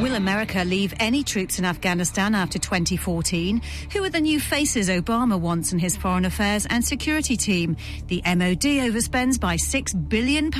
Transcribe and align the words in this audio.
Will 0.00 0.16
America 0.16 0.62
leave 0.64 0.92
any 1.00 1.24
troops 1.24 1.58
in 1.58 1.64
Afghanistan 1.64 2.34
after 2.34 2.58
2014? 2.58 3.60
Who 3.92 4.04
are 4.04 4.10
the 4.10 4.20
new 4.20 4.38
faces 4.38 4.88
Obama 4.88 5.40
wants 5.40 5.72
in 5.72 5.78
his 5.78 5.96
foreign 5.96 6.24
affairs 6.24 6.66
and 6.66 6.84
security 6.84 7.36
team? 7.36 7.76
The 8.08 8.22
MOD 8.24 8.62
overspends 8.84 9.40
by 9.40 9.56
£6 9.56 10.08
billion, 10.08 10.50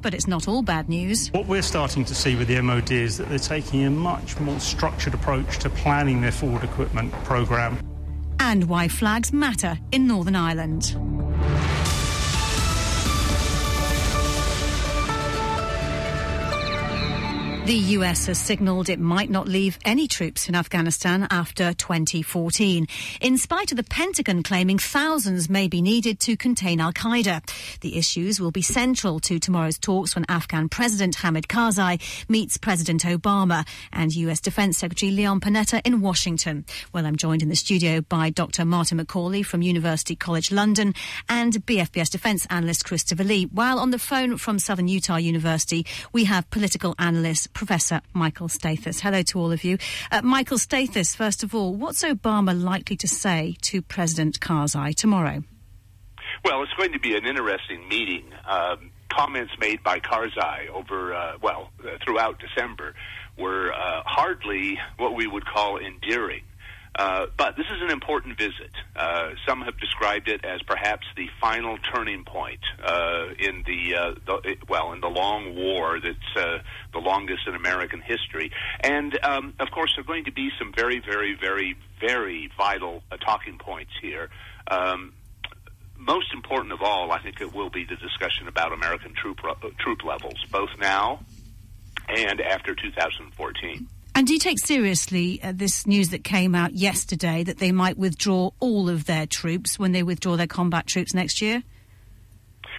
but 0.00 0.14
it's 0.14 0.26
not 0.26 0.48
all 0.48 0.62
bad 0.62 0.88
news. 0.88 1.28
What 1.32 1.46
we're 1.46 1.60
starting 1.60 2.06
to 2.06 2.14
see 2.14 2.34
with 2.36 2.48
the 2.48 2.60
MOD 2.62 2.92
is 2.92 3.18
that 3.18 3.28
they're 3.28 3.38
taking 3.38 3.84
a 3.84 3.90
much 3.90 4.38
more 4.38 4.58
structured 4.60 5.12
approach 5.12 5.58
to 5.58 5.68
planning 5.70 6.22
their 6.22 6.32
forward 6.32 6.64
equipment 6.64 7.12
programme. 7.24 7.78
And 8.46 8.64
why 8.64 8.88
flags 8.88 9.32
matter 9.32 9.78
in 9.90 10.06
Northern 10.06 10.36
Ireland. 10.36 10.94
The 17.64 17.94
US 17.96 18.26
has 18.26 18.38
signalled 18.38 18.90
it 18.90 19.00
might 19.00 19.30
not 19.30 19.48
leave 19.48 19.78
any 19.86 20.06
troops 20.06 20.50
in 20.50 20.54
Afghanistan 20.54 21.26
after 21.30 21.72
2014, 21.72 22.86
in 23.22 23.38
spite 23.38 23.72
of 23.72 23.78
the 23.78 23.84
Pentagon 23.84 24.42
claiming 24.42 24.78
thousands 24.78 25.48
may 25.48 25.66
be 25.66 25.80
needed 25.80 26.20
to 26.20 26.36
contain 26.36 26.78
Al 26.78 26.92
Qaeda. 26.92 27.40
The 27.80 27.96
issues 27.96 28.38
will 28.38 28.50
be 28.50 28.60
central 28.60 29.18
to 29.20 29.38
tomorrow's 29.38 29.78
talks 29.78 30.14
when 30.14 30.26
Afghan 30.28 30.68
President 30.68 31.14
Hamid 31.14 31.48
Karzai 31.48 32.02
meets 32.28 32.58
President 32.58 33.02
Obama 33.04 33.66
and 33.94 34.14
US 34.14 34.40
Defense 34.40 34.76
Secretary 34.76 35.10
Leon 35.10 35.40
Panetta 35.40 35.80
in 35.86 36.02
Washington. 36.02 36.66
Well, 36.92 37.06
I'm 37.06 37.16
joined 37.16 37.42
in 37.42 37.48
the 37.48 37.56
studio 37.56 38.02
by 38.02 38.28
Dr. 38.28 38.66
Martin 38.66 38.98
McCauley 38.98 39.42
from 39.42 39.62
University 39.62 40.16
College 40.16 40.52
London 40.52 40.92
and 41.30 41.54
BFBS 41.64 42.10
defense 42.10 42.46
analyst 42.50 42.84
Christopher 42.84 43.24
Lee. 43.24 43.46
While 43.46 43.78
on 43.78 43.90
the 43.90 43.98
phone 43.98 44.36
from 44.36 44.58
Southern 44.58 44.88
Utah 44.88 45.16
University, 45.16 45.86
we 46.12 46.24
have 46.24 46.50
political 46.50 46.94
analyst 46.98 47.53
Professor 47.54 48.02
Michael 48.12 48.48
Stathis. 48.48 49.00
Hello 49.00 49.22
to 49.22 49.38
all 49.38 49.52
of 49.52 49.64
you. 49.64 49.78
Uh, 50.12 50.20
Michael 50.22 50.58
Stathis, 50.58 51.16
first 51.16 51.42
of 51.42 51.54
all, 51.54 51.72
what's 51.74 52.02
Obama 52.02 52.60
likely 52.60 52.96
to 52.96 53.08
say 53.08 53.56
to 53.62 53.80
President 53.80 54.40
Karzai 54.40 54.94
tomorrow? 54.94 55.42
Well, 56.44 56.62
it's 56.62 56.72
going 56.74 56.92
to 56.92 56.98
be 56.98 57.16
an 57.16 57.26
interesting 57.26 57.88
meeting. 57.88 58.24
Um, 58.46 58.90
comments 59.10 59.52
made 59.58 59.82
by 59.82 60.00
Karzai 60.00 60.68
over, 60.68 61.14
uh, 61.14 61.38
well, 61.40 61.70
uh, 61.80 61.96
throughout 62.04 62.38
December 62.40 62.94
were 63.38 63.72
uh, 63.72 64.02
hardly 64.04 64.78
what 64.98 65.14
we 65.14 65.26
would 65.26 65.46
call 65.46 65.78
endearing. 65.78 66.42
Uh, 66.96 67.26
but 67.36 67.56
this 67.56 67.66
is 67.74 67.82
an 67.82 67.90
important 67.90 68.38
visit. 68.38 68.70
Uh, 68.94 69.30
some 69.46 69.62
have 69.62 69.78
described 69.80 70.28
it 70.28 70.44
as 70.44 70.62
perhaps 70.62 71.06
the 71.16 71.28
final 71.40 71.76
turning 71.92 72.24
point 72.24 72.60
uh, 72.84 73.26
in 73.38 73.64
the, 73.66 73.96
uh, 73.96 74.14
the 74.26 74.56
well 74.68 74.92
in 74.92 75.00
the 75.00 75.08
long 75.08 75.56
war 75.56 75.98
that's 76.00 76.36
uh, 76.36 76.58
the 76.92 77.00
longest 77.00 77.48
in 77.48 77.54
American 77.54 78.00
history. 78.00 78.52
And 78.80 79.18
um, 79.24 79.54
of 79.58 79.70
course, 79.72 79.92
there 79.96 80.02
are 80.02 80.06
going 80.06 80.26
to 80.26 80.32
be 80.32 80.50
some 80.58 80.72
very, 80.72 81.00
very, 81.00 81.34
very, 81.34 81.76
very 82.00 82.50
vital 82.56 83.02
talking 83.24 83.58
points 83.58 83.92
here. 84.00 84.30
Um, 84.68 85.14
most 85.96 86.32
important 86.32 86.72
of 86.72 86.82
all, 86.82 87.10
I 87.10 87.20
think 87.20 87.40
it 87.40 87.54
will 87.54 87.70
be 87.70 87.84
the 87.84 87.96
discussion 87.96 88.46
about 88.46 88.72
American 88.72 89.14
troop 89.14 89.42
ro- 89.42 89.56
troop 89.78 90.04
levels, 90.04 90.44
both 90.50 90.70
now 90.78 91.20
and 92.08 92.40
after 92.40 92.74
2014. 92.74 93.88
And 94.16 94.28
do 94.28 94.32
you 94.32 94.38
take 94.38 94.60
seriously 94.60 95.40
uh, 95.42 95.52
this 95.54 95.86
news 95.86 96.10
that 96.10 96.22
came 96.22 96.54
out 96.54 96.74
yesterday 96.74 97.42
that 97.42 97.58
they 97.58 97.72
might 97.72 97.98
withdraw 97.98 98.50
all 98.60 98.88
of 98.88 99.06
their 99.06 99.26
troops 99.26 99.76
when 99.76 99.90
they 99.90 100.04
withdraw 100.04 100.36
their 100.36 100.46
combat 100.46 100.86
troops 100.86 101.14
next 101.14 101.42
year? 101.42 101.64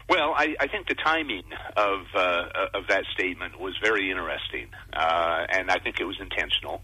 Well, 0.08 0.34
I, 0.36 0.56
I 0.60 0.68
think 0.68 0.88
the 0.88 0.96
timing 0.96 1.44
of 1.76 2.02
uh, 2.16 2.44
of 2.74 2.88
that 2.90 3.06
statement 3.14 3.60
was 3.60 3.76
very 3.84 4.12
interesting, 4.12 4.68
uh, 4.94 5.46
and 5.50 5.72
I 5.72 5.80
think 5.80 6.00
it 6.00 6.06
was 6.06 6.18
intentional, 6.22 6.82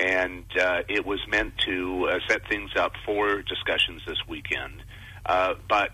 and 0.00 0.44
uh, 0.58 0.80
it 0.88 1.04
was 1.04 1.20
meant 1.28 1.58
to 1.66 2.08
uh, 2.08 2.18
set 2.26 2.48
things 2.48 2.70
up 2.76 2.92
for 3.04 3.42
discussions 3.42 4.00
this 4.06 4.16
weekend. 4.26 4.82
Uh, 5.26 5.54
but 5.68 5.92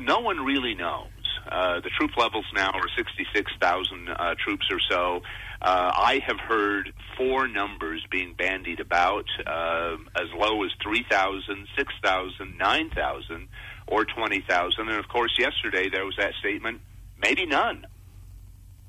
no 0.00 0.20
one 0.20 0.38
really 0.38 0.74
knows. 0.74 1.08
The 1.44 1.90
troop 1.98 2.16
levels 2.16 2.46
now 2.54 2.70
are 2.70 2.88
66,000 2.96 4.08
uh, 4.08 4.34
troops 4.42 4.66
or 4.70 4.78
so. 4.90 5.22
Uh, 5.62 5.92
I 5.94 6.20
have 6.26 6.40
heard 6.40 6.92
four 7.16 7.46
numbers 7.46 8.04
being 8.10 8.34
bandied 8.34 8.80
about, 8.80 9.26
uh, 9.46 9.96
as 10.16 10.28
low 10.34 10.64
as 10.64 10.70
3,000, 10.82 11.66
6,000, 11.76 12.58
9,000, 12.58 13.48
or 13.86 14.04
20,000. 14.06 14.88
And 14.88 14.98
of 14.98 15.08
course, 15.08 15.32
yesterday 15.38 15.90
there 15.90 16.06
was 16.06 16.16
that 16.16 16.32
statement 16.40 16.80
maybe 17.22 17.44
none. 17.44 17.86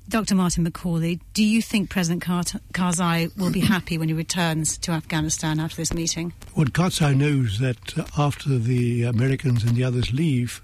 Dr. 0.08 0.34
Martin 0.34 0.66
McCauley, 0.66 1.20
do 1.32 1.44
you 1.44 1.62
think 1.62 1.88
President 1.88 2.22
Kar- 2.22 2.42
Karzai 2.72 3.36
will 3.36 3.52
be 3.52 3.60
happy 3.74 3.98
when 3.98 4.08
he 4.08 4.14
returns 4.14 4.76
to 4.78 4.92
Afghanistan 4.92 5.60
after 5.60 5.76
this 5.76 5.92
meeting? 5.92 6.32
Well, 6.56 6.66
Karzai 6.66 7.16
knows 7.16 7.58
that 7.60 7.96
uh, 7.98 8.04
after 8.18 8.58
the 8.58 9.04
Americans 9.04 9.62
and 9.62 9.76
the 9.76 9.84
others 9.84 10.12
leave, 10.12 10.62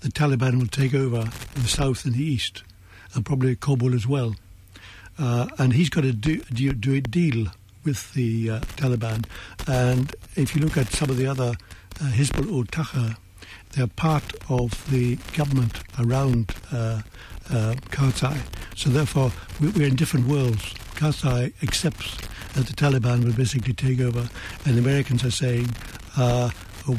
the 0.00 0.08
Taliban 0.08 0.58
will 0.58 0.68
take 0.68 0.94
over 0.94 1.24
the 1.54 1.68
south 1.68 2.04
and 2.04 2.14
the 2.14 2.24
east, 2.24 2.62
and 3.14 3.26
probably 3.26 3.56
Kabul 3.56 3.94
as 3.94 4.06
well. 4.06 4.34
Uh, 5.18 5.48
and 5.58 5.72
he's 5.72 5.88
got 5.88 6.02
to 6.02 6.12
do, 6.12 6.40
do, 6.52 6.72
do 6.72 6.94
a 6.94 7.00
deal 7.00 7.48
with 7.84 8.12
the 8.14 8.50
uh, 8.50 8.60
Taliban. 8.76 9.24
And 9.66 10.14
if 10.36 10.54
you 10.54 10.62
look 10.62 10.76
at 10.76 10.92
some 10.92 11.10
of 11.10 11.16
the 11.16 11.26
other 11.26 11.54
uh, 12.00 12.04
Hizbul 12.04 12.48
ul 12.48 13.14
they're 13.72 13.86
part 13.86 14.24
of 14.48 14.90
the 14.90 15.16
government 15.36 15.80
around 15.98 16.54
uh, 16.72 17.00
uh, 17.50 17.74
Karzai. 17.90 18.38
So 18.74 18.90
therefore, 18.90 19.32
we, 19.60 19.68
we're 19.70 19.88
in 19.88 19.96
different 19.96 20.26
worlds. 20.26 20.74
Karzai 20.94 21.52
accepts 21.62 22.16
that 22.54 22.66
the 22.66 22.72
Taliban 22.72 23.24
will 23.24 23.32
basically 23.32 23.74
take 23.74 24.00
over, 24.00 24.28
and 24.64 24.74
the 24.74 24.80
Americans 24.80 25.24
are 25.24 25.30
saying, 25.30 25.68
uh, 26.16 26.50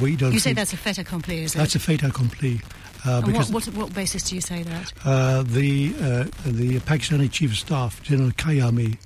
we 0.02 0.16
don't. 0.16 0.34
You 0.34 0.40
say 0.40 0.54
that's 0.54 0.74
a 0.74 0.78
fait 0.78 0.98
accompli, 1.00 1.44
is 1.44 1.56
it? 1.56 1.58
that's 1.58 1.76
a 1.76 1.80
fait 1.80 2.04
accompli. 2.04 2.62
Uh, 3.06 3.22
because 3.22 3.52
what, 3.52 3.66
what, 3.68 3.76
what 3.76 3.94
basis 3.94 4.24
do 4.24 4.36
you 4.36 4.42
say 4.42 4.64
that? 4.64 4.94
uh, 5.06 5.44
the 5.44 5.94
uh, 6.02 6.24
the 6.46 6.80
Pakistani 6.82 7.32
chief 7.32 7.52
of 7.52 7.58
staff, 7.58 8.04
General 8.04 8.32
Kayani, 8.32 8.98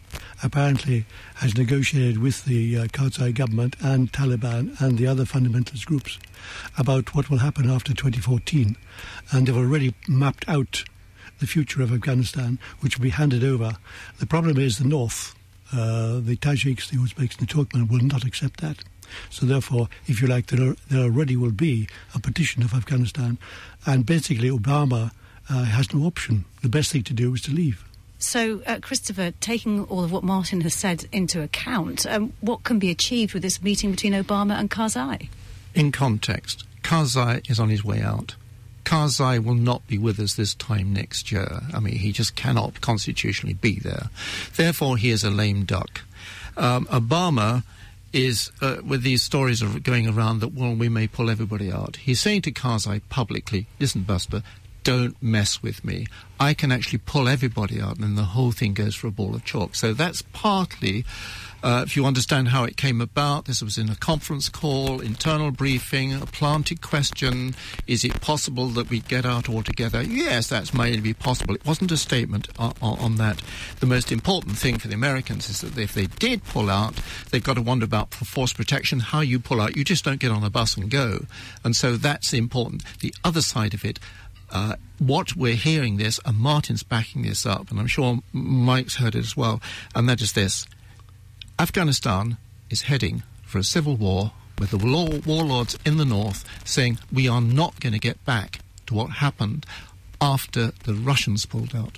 apparently 0.44 1.06
has 1.36 1.56
negotiated 1.56 2.18
with 2.18 2.46
the 2.46 2.78
uh, 2.78 2.86
Karzai 2.88 3.34
government 3.34 3.76
and 3.82 4.12
Taliban 4.12 4.80
and 4.82 4.98
the 4.98 5.08
other 5.08 5.26
fundamentalist 5.26 5.86
groups 5.86 6.18
about 6.78 7.14
what 7.14 7.30
will 7.30 7.38
happen 7.40 7.70
after 7.70 7.94
2014, 7.94 8.76
and 9.32 9.48
they've 9.48 9.56
already 9.56 9.94
mapped 10.08 10.48
out 10.50 10.84
the 11.40 11.48
future 11.48 11.82
of 11.82 11.92
Afghanistan, 11.92 12.60
which 12.80 12.98
will 12.98 13.04
be 13.04 13.10
handed 13.10 13.44
over. 13.44 13.78
The 14.20 14.26
problem 14.26 14.58
is 14.58 14.78
the 14.78 14.88
north, 14.88 15.36
uh, 15.72 16.20
the 16.20 16.38
Tajiks, 16.38 16.90
the 16.90 16.98
Uzbeks, 16.98 17.38
and 17.40 17.48
the 17.48 17.54
Turkmen 17.54 17.90
will 17.90 18.00
not 18.00 18.24
accept 18.24 18.62
that. 18.62 18.78
So 19.30 19.46
therefore, 19.46 19.90
if 20.08 20.22
you 20.22 20.28
like, 20.28 20.48
there, 20.48 20.76
there 20.90 21.04
already 21.04 21.36
will 21.36 21.52
be 21.52 21.88
a 22.16 22.20
partition 22.20 22.64
of 22.64 22.74
Afghanistan, 22.74 23.38
and 23.86 24.06
basically 24.06 24.50
Obama 24.50 25.12
uh, 25.50 25.64
has 25.64 25.94
no 25.94 26.06
option. 26.06 26.46
The 26.62 26.70
best 26.70 26.92
thing 26.92 27.04
to 27.04 27.14
do 27.14 27.34
is 27.34 27.42
to 27.42 27.52
leave. 27.52 27.84
So, 28.20 28.62
uh, 28.66 28.80
Christopher, 28.80 29.32
taking 29.42 29.84
all 29.86 30.04
of 30.04 30.12
what 30.14 30.24
Martin 30.24 30.62
has 30.62 30.74
said 30.74 31.06
into 31.12 31.42
account, 31.42 32.06
um, 32.06 32.32
what 32.40 32.64
can 32.64 32.80
be 32.80 32.90
achieved 32.90 33.34
with 33.34 33.44
this 33.44 33.62
meeting 33.62 33.92
between 33.92 34.14
Obama 34.14 34.58
and 34.58 34.72
Karzai? 34.72 35.28
in 35.74 35.92
context, 35.92 36.66
Karzai 36.84 37.50
is 37.50 37.60
on 37.60 37.70
his 37.70 37.84
way 37.84 38.02
out. 38.02 38.36
Karzai 38.86 39.44
will 39.44 39.56
not 39.56 39.86
be 39.88 39.98
with 39.98 40.20
us 40.20 40.36
this 40.36 40.54
time 40.54 40.94
next 40.94 41.32
year. 41.32 41.62
I 41.74 41.80
mean, 41.80 41.96
he 41.96 42.12
just 42.12 42.36
cannot 42.36 42.82
constitutionally 42.82 43.54
be 43.54 43.80
there. 43.80 44.10
Therefore, 44.56 44.98
he 44.98 45.10
is 45.10 45.24
a 45.24 45.30
lame 45.30 45.64
duck. 45.64 46.02
Um, 46.58 46.86
Obama 46.88 47.64
is, 48.14 48.52
uh, 48.62 48.78
with 48.86 49.04
these 49.04 49.22
stories 49.22 49.62
going 49.62 50.08
around 50.08 50.40
that, 50.40 50.54
well, 50.54 50.76
we 50.76 50.88
may 50.88 51.08
pull 51.08 51.30
everybody 51.30 51.72
out. 51.72 51.98
He's 51.98 52.22
saying 52.22 52.44
to 52.44 52.52
Karzai 52.52 53.02
publicly, 53.10 53.66
listen, 53.80 54.04
Buster, 54.04 54.44
don't 54.84 55.22
mess 55.22 55.64
with 55.64 55.84
me. 55.84 56.08
I 56.40 56.54
can 56.54 56.72
actually 56.72 57.00
pull 57.00 57.30
everybody 57.30 57.80
out, 57.80 57.96
and 57.96 58.04
then 58.04 58.16
the 58.16 58.24
whole 58.24 58.52
thing 58.52 58.74
goes 58.74 58.96
for 58.96 59.08
a 59.08 59.12
ball 59.12 59.34
of 59.34 59.46
chalk. 59.46 59.76
So 59.76 59.94
that's 59.94 60.22
partly, 60.34 61.06
uh, 61.62 61.84
if 61.86 61.96
you 61.96 62.06
understand 62.06 62.50
how 62.50 62.66
it 62.66 62.76
came 62.76 63.00
about, 63.00 63.46
this 63.46 63.62
was 63.62 63.78
in 63.78 63.90
a 63.90 63.96
conference 63.96 64.50
call, 64.50 65.00
internal 65.00 65.52
briefing, 65.52 66.14
a 66.14 66.26
planted 66.26 66.82
question. 66.82 67.56
Is 67.88 68.04
it 68.04 68.20
possible 68.20 68.68
that 68.70 68.90
we 68.90 69.00
get 69.00 69.26
out 69.26 69.48
altogether? 69.48 70.02
Yes, 70.02 70.48
that's 70.48 70.74
maybe 70.74 71.14
possible. 71.14 71.56
It 71.56 71.66
wasn't 71.66 71.92
a 71.94 71.98
statement 71.98 72.50
on, 72.60 72.74
on 72.82 73.16
that. 73.18 73.42
The 73.80 73.86
most 73.86 74.12
important 74.12 74.58
thing 74.58 74.80
for 74.80 74.90
the 74.90 74.96
Americans 74.96 75.50
is 75.50 75.62
that 75.62 75.78
if 75.78 75.94
they 75.94 76.08
did 76.08 76.44
pull 76.44 76.70
out, 76.70 77.00
they've 77.32 77.44
got 77.44 77.56
to 77.56 77.62
wonder 77.62 77.86
about 77.86 78.14
force 78.14 78.52
protection, 78.52 79.00
how 79.00 79.22
you 79.22 79.40
pull 79.40 79.62
out. 79.62 79.78
You 79.78 79.86
just 79.86 80.04
don't 80.04 80.20
get 80.20 80.32
on 80.32 80.44
a 80.44 80.50
bus 80.50 80.76
and 80.76 80.90
go. 80.90 81.26
And 81.64 81.74
so 81.74 81.96
that's 81.96 82.34
important. 82.34 82.84
The 83.00 83.14
other 83.24 83.42
side 83.42 83.74
of 83.74 83.86
it, 83.86 84.00
uh, 84.54 84.76
what 85.00 85.36
we're 85.36 85.56
hearing 85.56 85.98
this, 85.98 86.20
and 86.26 86.38
Martin's 86.38 86.84
backing 86.84 87.24
this 87.24 87.46
up, 87.46 87.72
and 87.72 87.80
I'm 87.80 87.88
sure 87.88 88.20
Mike's 88.32 88.96
heard 88.96 89.16
it 89.16 89.20
as 89.20 89.36
well, 89.36 89.62
and 89.96 90.08
that 90.08 90.22
is 90.22 90.34
this 90.34 90.66
Afghanistan 91.60 92.38
is 92.70 92.84
heading 92.84 93.24
for 93.44 93.58
a 93.58 93.64
civil 93.64 93.98
war 93.98 94.32
with 94.60 94.70
the 94.72 94.78
war- 94.78 95.20
warlords 95.26 95.78
in 95.86 95.98
the 95.98 96.06
north 96.06 96.46
saying 96.64 97.00
we 97.12 97.28
are 97.28 97.42
not 97.42 97.80
going 97.80 97.94
to 97.94 98.00
get 98.00 98.24
back 98.26 98.60
to 98.88 98.94
what 98.94 99.10
happened 99.10 99.66
after 100.22 100.72
the 100.86 100.94
Russians 100.94 101.46
pulled 101.46 101.76
out. 101.76 101.98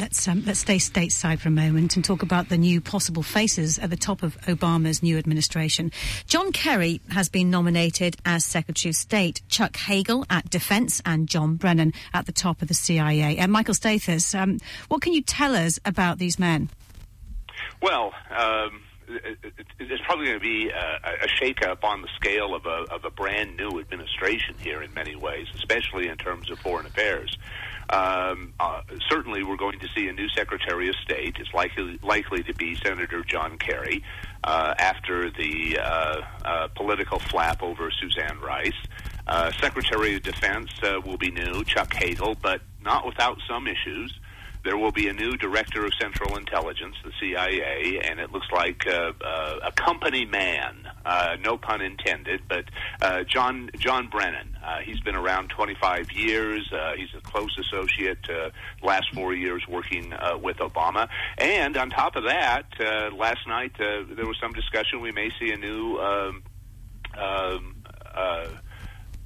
Let's 0.00 0.26
um, 0.26 0.42
let's 0.46 0.60
stay 0.60 0.76
stateside 0.76 1.40
for 1.40 1.48
a 1.48 1.52
moment 1.52 1.94
and 1.94 2.02
talk 2.02 2.22
about 2.22 2.48
the 2.48 2.56
new 2.56 2.80
possible 2.80 3.22
faces 3.22 3.78
at 3.78 3.90
the 3.90 3.98
top 3.98 4.22
of 4.22 4.40
Obama's 4.46 5.02
new 5.02 5.18
administration. 5.18 5.92
John 6.26 6.52
Kerry 6.52 7.02
has 7.10 7.28
been 7.28 7.50
nominated 7.50 8.16
as 8.24 8.42
Secretary 8.42 8.88
of 8.88 8.96
State. 8.96 9.42
Chuck 9.50 9.76
Hagel 9.76 10.24
at 10.30 10.48
Defense 10.48 11.02
and 11.04 11.28
John 11.28 11.56
Brennan 11.56 11.92
at 12.14 12.24
the 12.24 12.32
top 12.32 12.62
of 12.62 12.68
the 12.68 12.74
CIA. 12.74 13.36
And 13.36 13.52
Michael 13.52 13.74
Stathis, 13.74 14.34
um, 14.34 14.58
what 14.88 15.02
can 15.02 15.12
you 15.12 15.20
tell 15.20 15.54
us 15.54 15.78
about 15.84 16.16
these 16.18 16.38
men? 16.38 16.70
Well. 17.82 18.14
Um 18.34 18.80
it's 19.78 20.02
probably 20.04 20.26
going 20.26 20.38
to 20.38 20.42
be 20.42 20.68
a, 20.70 21.24
a 21.24 21.28
shakeup 21.28 21.84
on 21.84 22.02
the 22.02 22.08
scale 22.16 22.54
of 22.54 22.66
a, 22.66 22.86
of 22.92 23.04
a 23.04 23.10
brand 23.10 23.56
new 23.56 23.80
administration 23.80 24.54
here 24.58 24.82
in 24.82 24.92
many 24.94 25.16
ways, 25.16 25.46
especially 25.54 26.08
in 26.08 26.16
terms 26.16 26.50
of 26.50 26.58
foreign 26.58 26.86
affairs. 26.86 27.36
Um, 27.90 28.54
uh, 28.60 28.82
certainly, 29.08 29.42
we're 29.42 29.56
going 29.56 29.80
to 29.80 29.88
see 29.96 30.06
a 30.06 30.12
new 30.12 30.28
Secretary 30.28 30.88
of 30.88 30.94
State. 30.96 31.36
It's 31.40 31.52
likely 31.52 31.98
likely 32.02 32.42
to 32.44 32.54
be 32.54 32.76
Senator 32.76 33.24
John 33.24 33.58
Kerry 33.58 34.04
uh, 34.44 34.74
after 34.78 35.30
the 35.30 35.78
uh, 35.78 36.20
uh 36.44 36.68
political 36.68 37.18
flap 37.18 37.62
over 37.62 37.90
Susan 37.90 38.38
Rice. 38.40 38.72
Uh, 39.26 39.50
Secretary 39.60 40.14
of 40.14 40.22
Defense 40.22 40.70
uh, 40.82 41.00
will 41.04 41.16
be 41.16 41.30
new, 41.30 41.64
Chuck 41.64 41.92
Hagel, 41.92 42.36
but 42.40 42.62
not 42.82 43.04
without 43.06 43.38
some 43.48 43.66
issues. 43.66 44.19
There 44.62 44.76
will 44.76 44.92
be 44.92 45.08
a 45.08 45.12
new 45.12 45.36
director 45.36 45.84
of 45.86 45.92
Central 46.00 46.36
Intelligence, 46.36 46.94
the 47.02 47.12
CIA, 47.18 48.00
and 48.04 48.20
it 48.20 48.30
looks 48.30 48.48
like 48.52 48.86
uh, 48.86 49.12
uh, 49.24 49.58
a 49.64 49.72
company 49.72 50.26
man, 50.26 50.86
uh, 51.04 51.36
no 51.42 51.56
pun 51.56 51.80
intended, 51.80 52.42
but 52.48 52.64
uh, 53.00 53.24
John 53.24 53.70
John 53.78 54.08
Brennan. 54.08 54.56
Uh, 54.62 54.80
he's 54.84 55.00
been 55.00 55.16
around 55.16 55.48
25 55.48 56.12
years. 56.12 56.70
Uh, 56.72 56.92
he's 56.94 57.08
a 57.16 57.20
close 57.22 57.56
associate. 57.58 58.28
Uh, 58.28 58.50
last 58.82 59.06
four 59.14 59.32
years 59.34 59.62
working 59.66 60.12
uh, 60.12 60.36
with 60.36 60.58
Obama, 60.58 61.08
and 61.38 61.76
on 61.78 61.88
top 61.88 62.16
of 62.16 62.24
that, 62.24 62.66
uh, 62.80 63.14
last 63.14 63.46
night 63.48 63.72
uh, 63.80 64.04
there 64.14 64.26
was 64.26 64.36
some 64.40 64.52
discussion. 64.52 65.00
We 65.00 65.12
may 65.12 65.30
see 65.38 65.52
a 65.52 65.56
new. 65.56 65.98
Um, 65.98 66.42
um, 67.18 67.76
uh, 68.14 68.48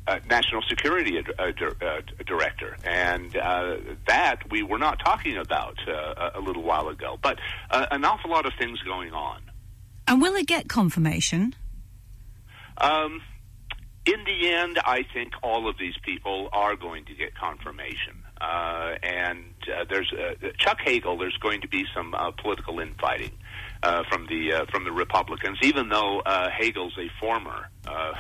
uh, 0.07 0.19
national 0.29 0.63
security 0.63 1.19
ad- 1.19 1.35
uh, 1.39 1.85
uh, 1.85 2.01
director, 2.27 2.77
and 2.85 3.37
uh, 3.37 3.77
that 4.07 4.51
we 4.51 4.63
were 4.63 4.79
not 4.79 4.99
talking 5.05 5.37
about 5.37 5.77
uh, 5.89 6.31
a 6.35 6.41
little 6.41 6.63
while 6.63 6.89
ago. 6.89 7.19
But 7.23 7.39
uh, 7.71 7.87
an 7.91 8.05
awful 8.05 8.31
lot 8.31 8.47
of 8.47 8.53
things 8.59 8.81
going 8.83 9.13
on. 9.13 9.41
And 10.07 10.21
will 10.21 10.35
it 10.35 10.47
get 10.47 10.69
confirmation? 10.69 11.55
Um, 12.77 13.23
in 14.07 14.25
the 14.25 14.51
end, 14.51 14.79
I 14.85 15.05
think 15.15 15.33
all 15.43 15.69
of 15.69 15.79
these 15.79 15.95
people 16.05 16.49
are 16.53 16.77
going 16.77 17.07
to 17.07 17.15
get 17.15 17.35
confirmation. 17.35 18.24
And 18.41 19.45
there's 19.89 20.13
Chuck 20.59 20.79
Hagel. 20.85 21.19
There's 21.19 21.37
going 21.39 21.61
to 21.63 21.69
be 21.69 21.85
some 21.95 22.15
political 22.39 22.81
infighting 22.81 23.33
uh, 23.85 24.03
from 24.11 24.27
the 24.27 24.53
uh, 24.53 24.65
from 24.71 24.85
the 24.85 24.93
Republicans, 24.93 25.59
even 25.63 25.89
though 25.91 26.21
uh, 26.21 26.49
Hagel's 26.59 26.97
a 26.99 27.09
former 27.21 27.69
uh, 27.87 28.13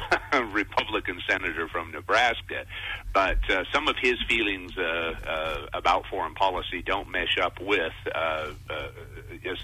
Republican 0.52 1.20
senator 1.28 1.68
from 1.68 1.90
Nebraska. 1.90 2.66
But 3.12 3.38
uh, 3.50 3.64
some 3.72 3.88
of 3.88 3.96
his 4.00 4.16
feelings 4.28 4.76
uh, 4.76 4.82
uh, 5.26 5.66
about 5.72 6.06
foreign 6.10 6.34
policy 6.34 6.82
don't 6.82 7.10
mesh 7.10 7.38
up 7.38 7.60
with 7.60 7.92
uh, 8.14 8.50
uh, 8.68 8.88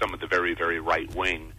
some 0.01 0.13
of 0.13 0.19
the 0.19 0.27
very 0.27 0.55
very 0.55 0.79
right 0.79 1.13
wing. 1.15 1.53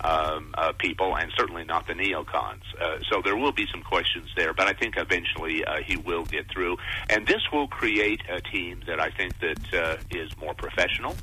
Um, 0.00 0.54
uh, 0.56 0.72
people, 0.78 1.16
and 1.16 1.32
certainly 1.36 1.64
not 1.64 1.88
the 1.88 1.92
neocons. 1.92 2.62
Uh, 2.80 2.98
so 3.10 3.20
there 3.20 3.36
will 3.36 3.50
be 3.50 3.66
some 3.72 3.82
questions 3.82 4.28
there, 4.36 4.54
but 4.54 4.68
I 4.68 4.72
think 4.72 4.94
eventually 4.96 5.64
uh, 5.64 5.78
he 5.84 5.96
will 5.96 6.24
get 6.24 6.48
through, 6.52 6.76
and 7.10 7.26
this 7.26 7.42
will 7.52 7.66
create 7.66 8.20
a 8.30 8.40
team 8.40 8.80
that 8.86 9.00
I 9.00 9.10
think 9.10 9.32
that 9.40 9.74
uh, 9.74 9.96
is 10.12 10.30
more 10.38 10.54
professional, 10.54 11.16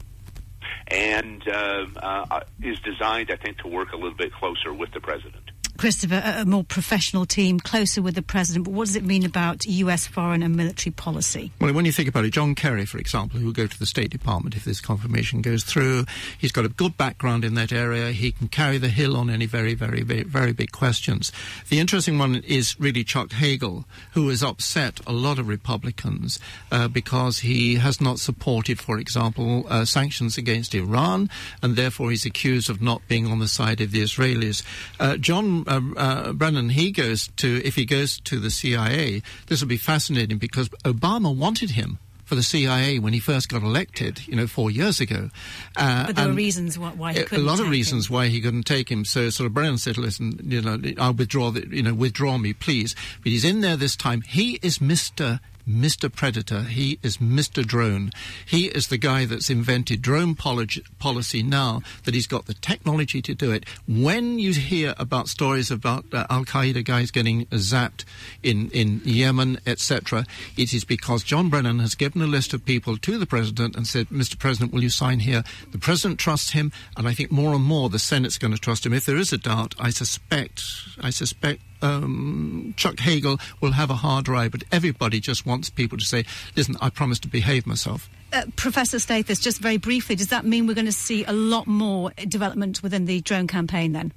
and 0.89 1.41
uh, 1.47 1.85
uh, 1.95 2.41
is 2.61 2.77
designed, 2.79 3.31
I 3.31 3.37
think, 3.37 3.59
to 3.59 3.69
work 3.69 3.93
a 3.93 3.95
little 3.95 4.17
bit 4.17 4.33
closer 4.33 4.73
with 4.73 4.91
the 4.91 4.99
president. 4.99 5.44
Christopher, 5.77 6.21
a 6.23 6.45
more 6.45 6.63
professional 6.63 7.25
team, 7.25 7.59
closer 7.59 8.01
with 8.01 8.15
the 8.15 8.21
president. 8.21 8.65
But 8.65 8.73
what 8.73 8.87
does 8.87 8.95
it 8.95 9.03
mean 9.03 9.25
about 9.25 9.65
US 9.65 10.07
foreign 10.07 10.41
and 10.41 10.55
military 10.55 10.93
policy? 10.93 11.51
Well, 11.59 11.73
when 11.73 11.85
you 11.85 11.91
think 11.91 12.07
about 12.07 12.25
it, 12.25 12.31
John 12.31 12.55
Kerry, 12.55 12.85
for 12.85 12.97
example, 12.97 13.39
who 13.39 13.47
will 13.47 13.53
go 13.53 13.67
to 13.67 13.79
the 13.79 13.85
State 13.85 14.09
Department 14.09 14.55
if 14.55 14.63
this 14.63 14.79
confirmation 14.79 15.41
goes 15.41 15.63
through, 15.63 16.05
he's 16.37 16.51
got 16.51 16.65
a 16.65 16.69
good 16.69 16.97
background 16.97 17.43
in 17.43 17.55
that 17.55 17.71
area. 17.71 18.11
He 18.11 18.31
can 18.31 18.47
carry 18.47 18.77
the 18.77 18.89
hill 18.89 19.17
on 19.17 19.29
any 19.29 19.45
very, 19.45 19.73
very, 19.73 20.01
very, 20.01 20.23
very 20.23 20.53
big 20.53 20.71
questions. 20.71 21.31
The 21.69 21.79
interesting 21.79 22.17
one 22.17 22.35
is 22.35 22.79
really 22.79 23.03
Chuck 23.03 23.31
Hagel, 23.33 23.85
who 24.13 24.29
has 24.29 24.43
upset 24.43 25.01
a 25.05 25.11
lot 25.11 25.39
of 25.39 25.47
Republicans 25.47 26.39
uh, 26.71 26.87
because 26.87 27.39
he 27.39 27.75
has 27.75 27.99
not 27.99 28.19
supported, 28.19 28.79
for 28.79 28.97
example, 28.97 29.65
uh, 29.69 29.85
sanctions 29.85 30.37
against 30.37 30.73
Iran, 30.73 31.29
and 31.61 31.75
therefore 31.75 32.11
he's 32.11 32.25
accused 32.25 32.69
of 32.69 32.81
not 32.81 33.01
being 33.07 33.27
on 33.27 33.39
the 33.39 33.47
side 33.47 33.81
of 33.81 33.91
the 33.91 34.01
Israelis. 34.01 34.63
Uh, 34.99 35.17
John 35.17 35.64
uh, 35.67 35.81
uh, 35.97 36.33
Brennan, 36.33 36.69
he 36.69 36.91
goes 36.91 37.29
to, 37.37 37.61
if 37.65 37.75
he 37.75 37.85
goes 37.85 38.19
to 38.21 38.39
the 38.39 38.49
CIA, 38.49 39.21
this 39.47 39.61
will 39.61 39.67
be 39.67 39.77
fascinating 39.77 40.37
because 40.37 40.69
Obama 40.83 41.35
wanted 41.35 41.71
him 41.71 41.99
for 42.25 42.35
the 42.35 42.43
CIA 42.43 42.99
when 42.99 43.13
he 43.13 43.19
first 43.19 43.49
got 43.49 43.61
elected, 43.61 44.27
you 44.27 44.35
know, 44.35 44.47
four 44.47 44.71
years 44.71 44.99
ago. 44.99 45.29
Uh, 45.77 46.07
but 46.07 46.15
there 46.15 46.27
were 46.27 46.33
reasons 46.33 46.77
why 46.77 47.13
he 47.13 47.23
couldn't. 47.23 47.45
A 47.45 47.47
lot 47.47 47.59
of 47.59 47.69
reasons 47.69 48.07
him. 48.07 48.15
why 48.15 48.27
he 48.27 48.41
couldn't 48.41 48.63
take 48.63 48.89
him. 48.89 49.05
So 49.05 49.29
sort 49.29 49.45
of 49.47 49.53
Brennan 49.53 49.77
said, 49.77 49.97
"Listen, 49.97 50.39
you 50.43 50.61
know, 50.61 50.79
I'll 50.97 51.13
withdraw. 51.13 51.51
The, 51.51 51.67
you 51.67 51.83
know, 51.83 51.93
withdraw 51.93 52.37
me, 52.37 52.53
please." 52.53 52.95
But 53.23 53.31
he's 53.31 53.45
in 53.45 53.61
there 53.61 53.77
this 53.77 53.95
time. 53.95 54.21
He 54.21 54.59
is 54.61 54.81
Mister 54.81 55.39
Mr. 55.67 56.13
Predator. 56.13 56.63
He 56.63 56.99
is 57.01 57.17
Mr. 57.17 57.65
Drone. 57.65 58.11
He 58.45 58.67
is 58.67 58.87
the 58.87 58.97
guy 58.97 59.25
that's 59.25 59.49
invented 59.49 60.01
drone 60.01 60.35
policy 60.35 61.43
now 61.43 61.81
that 62.03 62.13
he's 62.13 62.27
got 62.27 62.45
the 62.45 62.53
technology 62.53 63.21
to 63.21 63.33
do 63.33 63.51
it. 63.51 63.65
When 63.87 64.39
you 64.39 64.53
hear 64.53 64.93
about 64.97 65.27
stories 65.27 65.71
about 65.71 66.05
uh, 66.13 66.25
Al 66.29 66.45
Qaeda 66.45 66.83
guys 66.85 67.11
getting 67.11 67.45
zapped 67.47 68.05
in, 68.43 68.69
in 68.71 69.01
Yemen, 69.03 69.59
etc., 69.65 70.25
it 70.57 70.73
is 70.73 70.83
because 70.83 71.23
John 71.23 71.49
Brennan 71.49 71.79
has 71.79 71.95
given 71.95 72.21
a 72.21 72.27
list 72.27 72.53
of 72.53 72.65
people 72.65 72.97
to 72.97 73.17
the 73.17 73.25
president 73.25 73.75
and 73.75 73.87
said, 73.87 74.09
Mr. 74.09 74.37
President, 74.37 74.73
will 74.73 74.83
you 74.83 74.89
sign 74.89 75.19
here? 75.19 75.43
The 75.71 75.79
president 75.79 76.19
trusts 76.19 76.51
him, 76.51 76.71
and 76.97 77.07
I 77.07 77.13
think 77.13 77.31
more 77.31 77.53
and 77.53 77.63
more 77.63 77.89
the 77.89 77.99
Senate's 77.99 78.37
going 78.37 78.53
to 78.53 78.59
trust 78.59 78.85
him. 78.85 78.93
If 78.93 79.05
there 79.05 79.17
is 79.17 79.33
a 79.33 79.37
doubt, 79.37 79.75
I 79.79 79.89
suspect, 79.89 80.63
I 81.01 81.09
suspect 81.09 81.61
um, 81.81 82.73
Chuck 82.77 82.99
Hagel 82.99 83.39
will 83.61 83.71
have 83.71 83.89
a 83.89 83.95
hard 83.95 84.27
ride, 84.27 84.51
but 84.51 84.63
everybody 84.71 85.19
just 85.19 85.45
wants 85.45 85.69
people 85.69 85.97
to 85.97 86.05
say, 86.05 86.25
listen, 86.55 86.75
I 86.81 86.89
promise 86.89 87.19
to 87.19 87.27
behave 87.27 87.65
myself. 87.67 88.09
Uh, 88.33 88.43
Professor 88.55 88.97
Stathis, 88.97 89.41
just 89.41 89.59
very 89.59 89.77
briefly, 89.77 90.15
does 90.15 90.27
that 90.27 90.45
mean 90.45 90.67
we're 90.67 90.73
going 90.73 90.85
to 90.85 90.91
see 90.91 91.23
a 91.25 91.31
lot 91.31 91.67
more 91.67 92.11
development 92.27 92.83
within 92.83 93.05
the 93.05 93.21
drone 93.21 93.47
campaign 93.47 93.93
then? 93.93 94.11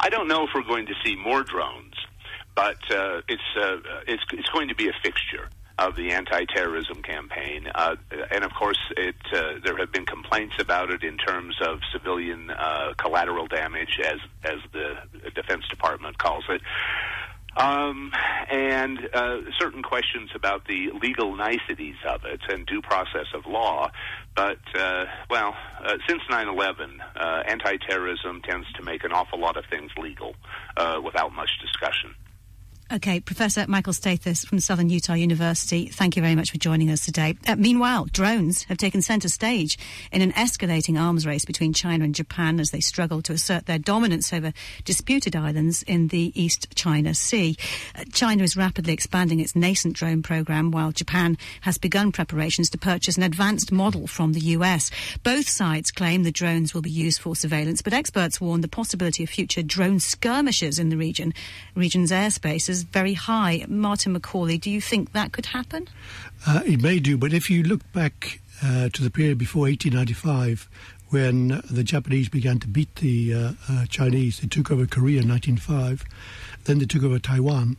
I 0.00 0.08
don't 0.08 0.28
know 0.28 0.44
if 0.44 0.50
we're 0.54 0.62
going 0.62 0.86
to 0.86 0.94
see 1.04 1.16
more 1.16 1.42
drones, 1.42 1.94
but 2.54 2.78
uh, 2.90 3.20
it's, 3.28 3.42
uh, 3.60 3.76
it's, 4.06 4.22
it's 4.32 4.48
going 4.50 4.68
to 4.68 4.74
be 4.74 4.88
a 4.88 4.92
fixture 5.02 5.48
of 5.78 5.94
the 5.96 6.10
anti-terrorism 6.10 7.02
campaign, 7.02 7.68
uh, 7.74 7.96
and 8.30 8.44
of 8.44 8.52
course, 8.52 8.78
it 8.96 9.14
uh, 9.32 9.54
there 9.64 9.76
have 9.76 9.92
been 9.92 10.06
complaints 10.06 10.56
about 10.58 10.90
it 10.90 11.04
in 11.04 11.16
terms 11.16 11.56
of 11.60 11.80
civilian 11.92 12.50
uh, 12.50 12.94
collateral 12.98 13.46
damage, 13.46 14.00
as 14.04 14.18
as 14.44 14.58
the 14.72 14.94
Defense 15.34 15.66
Department 15.68 16.18
calls 16.18 16.44
it. 16.48 16.60
Um, 17.56 18.12
and 18.50 18.98
uh, 19.12 19.38
certain 19.58 19.82
questions 19.82 20.30
about 20.34 20.66
the 20.68 20.90
legal 21.02 21.34
niceties 21.34 21.96
of 22.06 22.24
it 22.24 22.40
and 22.48 22.64
due 22.66 22.80
process 22.82 23.26
of 23.34 23.46
law. 23.46 23.90
But, 24.36 24.60
uh, 24.76 25.06
well, 25.28 25.56
uh, 25.84 25.96
since 26.06 26.22
9 26.30 26.48
11, 26.48 27.00
uh, 27.16 27.42
anti 27.48 27.76
terrorism 27.88 28.42
tends 28.42 28.70
to 28.74 28.84
make 28.84 29.02
an 29.02 29.12
awful 29.12 29.40
lot 29.40 29.56
of 29.56 29.64
things 29.68 29.90
legal 29.98 30.36
uh, 30.76 31.00
without 31.02 31.32
much 31.32 31.50
discussion. 31.60 32.14
Okay, 32.90 33.20
Professor 33.20 33.66
Michael 33.68 33.92
Stathis 33.92 34.46
from 34.46 34.60
Southern 34.60 34.88
Utah 34.88 35.12
University, 35.12 35.88
thank 35.88 36.16
you 36.16 36.22
very 36.22 36.34
much 36.34 36.50
for 36.50 36.56
joining 36.56 36.88
us 36.88 37.04
today. 37.04 37.36
Uh, 37.46 37.54
meanwhile, 37.54 38.06
drones 38.06 38.62
have 38.62 38.78
taken 38.78 39.02
centre 39.02 39.28
stage 39.28 39.78
in 40.10 40.22
an 40.22 40.32
escalating 40.32 40.98
arms 40.98 41.26
race 41.26 41.44
between 41.44 41.74
China 41.74 42.04
and 42.04 42.14
Japan 42.14 42.58
as 42.58 42.70
they 42.70 42.80
struggle 42.80 43.20
to 43.20 43.34
assert 43.34 43.66
their 43.66 43.78
dominance 43.78 44.32
over 44.32 44.54
disputed 44.86 45.36
islands 45.36 45.82
in 45.82 46.08
the 46.08 46.32
East 46.34 46.74
China 46.76 47.12
Sea. 47.12 47.58
Uh, 47.94 48.04
China 48.10 48.42
is 48.42 48.56
rapidly 48.56 48.94
expanding 48.94 49.38
its 49.38 49.54
nascent 49.54 49.94
drone 49.94 50.22
program, 50.22 50.70
while 50.70 50.90
Japan 50.90 51.36
has 51.60 51.76
begun 51.76 52.10
preparations 52.10 52.70
to 52.70 52.78
purchase 52.78 53.18
an 53.18 53.22
advanced 53.22 53.70
model 53.70 54.06
from 54.06 54.32
the 54.32 54.40
US. 54.56 54.90
Both 55.22 55.50
sides 55.50 55.90
claim 55.90 56.22
the 56.22 56.32
drones 56.32 56.72
will 56.72 56.80
be 56.80 56.88
used 56.88 57.20
for 57.20 57.36
surveillance, 57.36 57.82
but 57.82 57.92
experts 57.92 58.40
warn 58.40 58.62
the 58.62 58.66
possibility 58.66 59.24
of 59.24 59.28
future 59.28 59.62
drone 59.62 60.00
skirmishes 60.00 60.78
in 60.78 60.88
the 60.88 60.96
region, 60.96 61.34
region's 61.74 62.10
airspace 62.10 62.77
is 62.78 62.84
very 62.84 63.14
high. 63.14 63.64
Martin 63.68 64.18
McCauley, 64.18 64.60
do 64.60 64.70
you 64.70 64.80
think 64.80 65.12
that 65.12 65.32
could 65.32 65.46
happen? 65.46 65.88
Uh, 66.46 66.62
it 66.64 66.80
may 66.80 66.98
do, 66.98 67.16
but 67.18 67.32
if 67.32 67.50
you 67.50 67.62
look 67.62 67.80
back 67.92 68.40
uh, 68.62 68.88
to 68.90 69.02
the 69.02 69.10
period 69.10 69.38
before 69.38 69.62
1895, 69.62 70.68
when 71.10 71.62
the 71.70 71.82
Japanese 71.82 72.28
began 72.28 72.58
to 72.60 72.68
beat 72.68 72.94
the 72.96 73.34
uh, 73.34 73.52
uh, 73.68 73.86
Chinese. 73.86 74.40
They 74.40 74.48
took 74.48 74.70
over 74.70 74.86
Korea 74.86 75.22
in 75.22 75.28
1905, 75.28 76.04
then 76.64 76.78
they 76.78 76.84
took 76.84 77.02
over 77.02 77.18
Taiwan. 77.18 77.76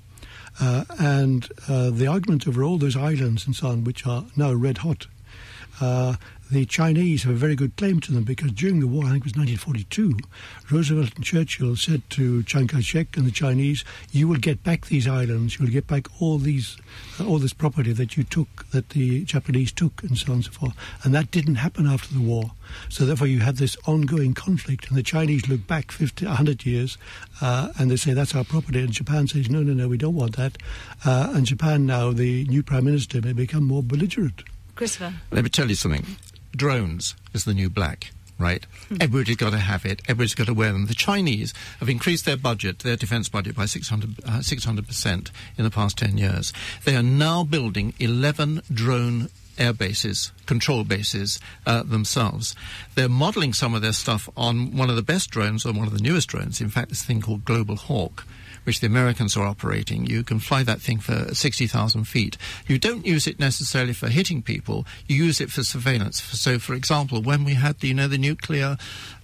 Uh, 0.60 0.84
and 0.98 1.48
uh, 1.68 1.89
the 1.89 2.08
argument 2.08 2.48
over 2.48 2.63
all 2.63 2.77
those 2.77 2.98
islands 2.98 3.46
and 3.46 3.56
so 3.56 3.68
on, 3.68 3.84
which 3.84 4.06
are 4.06 4.25
now 4.36 4.51
red 4.51 4.79
hot, 4.79 5.08
uh, 5.79 6.15
the 6.51 6.65
Chinese 6.65 7.24
have 7.24 7.34
a 7.34 7.36
very 7.36 7.56
good 7.56 7.75
claim 7.75 8.00
to 8.01 8.12
them 8.12 8.24
because 8.24 8.51
during 8.51 8.79
the 8.79 8.88
war, 8.88 9.06
I 9.06 9.12
think 9.12 9.25
it 9.25 9.36
was 9.36 9.38
1942, 9.38 10.18
Roosevelt 10.72 11.15
and 11.15 11.24
Churchill 11.24 11.75
said 11.75 12.01
to 12.12 12.44
Chiang 12.44 12.68
Kai-shek 12.68 13.15
and 13.18 13.25
the 13.25 13.32
Chinese, 13.32 13.84
"You 14.12 14.27
will 14.27 14.38
get 14.38 14.63
back 14.63 14.88
these 14.88 15.08
islands. 15.08 15.60
You 15.60 15.65
will 15.65 15.72
get 15.72 15.88
back 15.88 16.08
all 16.20 16.39
these, 16.39 16.77
uh, 17.20 17.25
all 17.25 17.38
this 17.38 17.53
property 17.53 17.94
that 17.94 18.18
you 18.18 18.24
took, 18.24 18.65
that 18.72 18.89
the 18.89 19.24
Japanese 19.25 19.72
took, 19.72 20.01
and 20.03 20.18
so 20.18 20.32
on 20.32 20.38
and 20.38 20.46
so 20.46 20.51
forth." 20.51 20.74
And 21.03 21.13
that 21.13 21.29
didn't 21.29 21.56
happen 21.56 21.86
after 21.86 22.13
the 22.13 22.22
war. 22.22 22.51
So 22.89 23.06
therefore, 23.06 23.27
you 23.27 23.39
have 23.39 23.58
this 23.58 23.77
ongoing 23.86 24.34
conflict, 24.34 24.89
and 24.89 24.98
the 24.98 25.03
Chinese 25.03 25.48
look 25.48 25.68
back 25.68 25.91
50, 25.91 26.25
100 26.25 26.65
years, 26.65 26.98
uh, 27.41 27.70
and 27.77 27.91
they 27.91 27.96
say 27.96 28.13
that's 28.13 28.34
our 28.34 28.44
property, 28.44 28.79
and 28.79 28.91
Japan 28.91 29.27
says, 29.27 29.50
"No, 29.50 29.62
no, 29.62 29.74
no, 29.74 29.88
we 29.88 29.98
don't 29.98 30.15
want 30.15 30.36
that." 30.38 30.58
Uh, 31.06 31.32
and 31.34 31.46
Japan 31.46 31.86
now, 31.86 32.12
the 32.12 32.46
new 32.46 32.63
prime 32.63 32.86
minister, 32.86 33.22
may 33.22 33.34
become 33.34 33.65
more 33.65 33.84
belligerent. 33.84 34.44
Christopher. 34.75 35.13
Let 35.32 35.44
me 35.44 35.50
tell 35.50 35.68
you 35.68 35.75
something. 35.75 36.06
Drones 36.56 37.15
is 37.34 37.46
the 37.46 37.53
new 37.53 37.70
black. 37.70 38.12
Right, 38.38 38.65
everybody's 39.01 39.36
got 39.36 39.50
to 39.50 39.58
have 39.58 39.86
it. 39.86 40.00
Everybody's 40.08 40.34
got 40.34 40.48
to 40.48 40.53
wear 40.53 40.72
them. 40.72 40.86
The 40.86 40.94
Chinese 40.94 41.53
have 41.82 41.89
increased 41.89 42.24
their 42.24 42.38
budget, 42.38 42.79
their 42.79 42.96
defence 42.96 43.27
budget, 43.27 43.53
by 43.53 43.65
600 43.65 44.88
percent 44.88 45.32
in 45.58 45.65
the 45.65 45.70
past 45.70 45.98
ten 45.98 46.18
years. 46.18 46.53
They 46.86 46.96
are 46.96 47.03
now 47.03 47.44
building 47.44 47.96
11 48.00 48.62
drone 48.74 49.27
air 49.58 49.74
bases, 49.74 50.32
control 50.46 50.84
bases 50.84 51.39
uh, 51.65 51.84
themselves. 51.84 52.56
They're 52.96 53.10
modelling 53.10 53.53
some 53.53 53.75
of 53.75 53.82
their 53.82 53.94
stuff 53.94 54.29
on 54.38 54.75
one 54.75 54.89
of 54.89 54.96
the 54.96 55.01
best 55.03 55.29
drones, 55.29 55.65
on 55.65 55.75
one 55.75 55.88
of 55.88 55.94
the 55.94 56.01
newest 56.01 56.29
drones. 56.29 56.62
In 56.62 56.70
fact, 56.70 56.89
this 56.89 57.03
thing 57.03 57.22
called 57.22 57.46
Global 57.46 57.75
Hawk, 57.75 58.25
which 58.63 58.80
the 58.80 58.88
Americans 58.88 59.36
are 59.38 59.46
operating. 59.46 60.06
You 60.06 60.24
can 60.24 60.39
fly 60.39 60.63
that 60.63 60.82
thing 60.82 61.00
for 61.00 61.34
60,000 61.34 62.04
feet. 62.06 62.38
You 62.68 62.78
don't 62.78 63.06
use 63.06 63.28
it 63.28 63.39
necessarily 63.39 63.94
for 63.94 64.08
hitting 64.08 64.42
people. 64.42 64.86
You 65.08 65.24
use 65.24 65.42
it 65.42 65.51
for 65.51 65.63
surveillance. 65.63 66.22
So, 66.22 66.60
for 66.60 66.74
example, 66.74 67.22
when 67.22 67.44
we 67.44 67.54
had 67.54 67.80
the, 67.80 67.89
you 67.89 67.94
know, 67.94 68.08
the 68.08 68.18
nuclear 68.18 68.78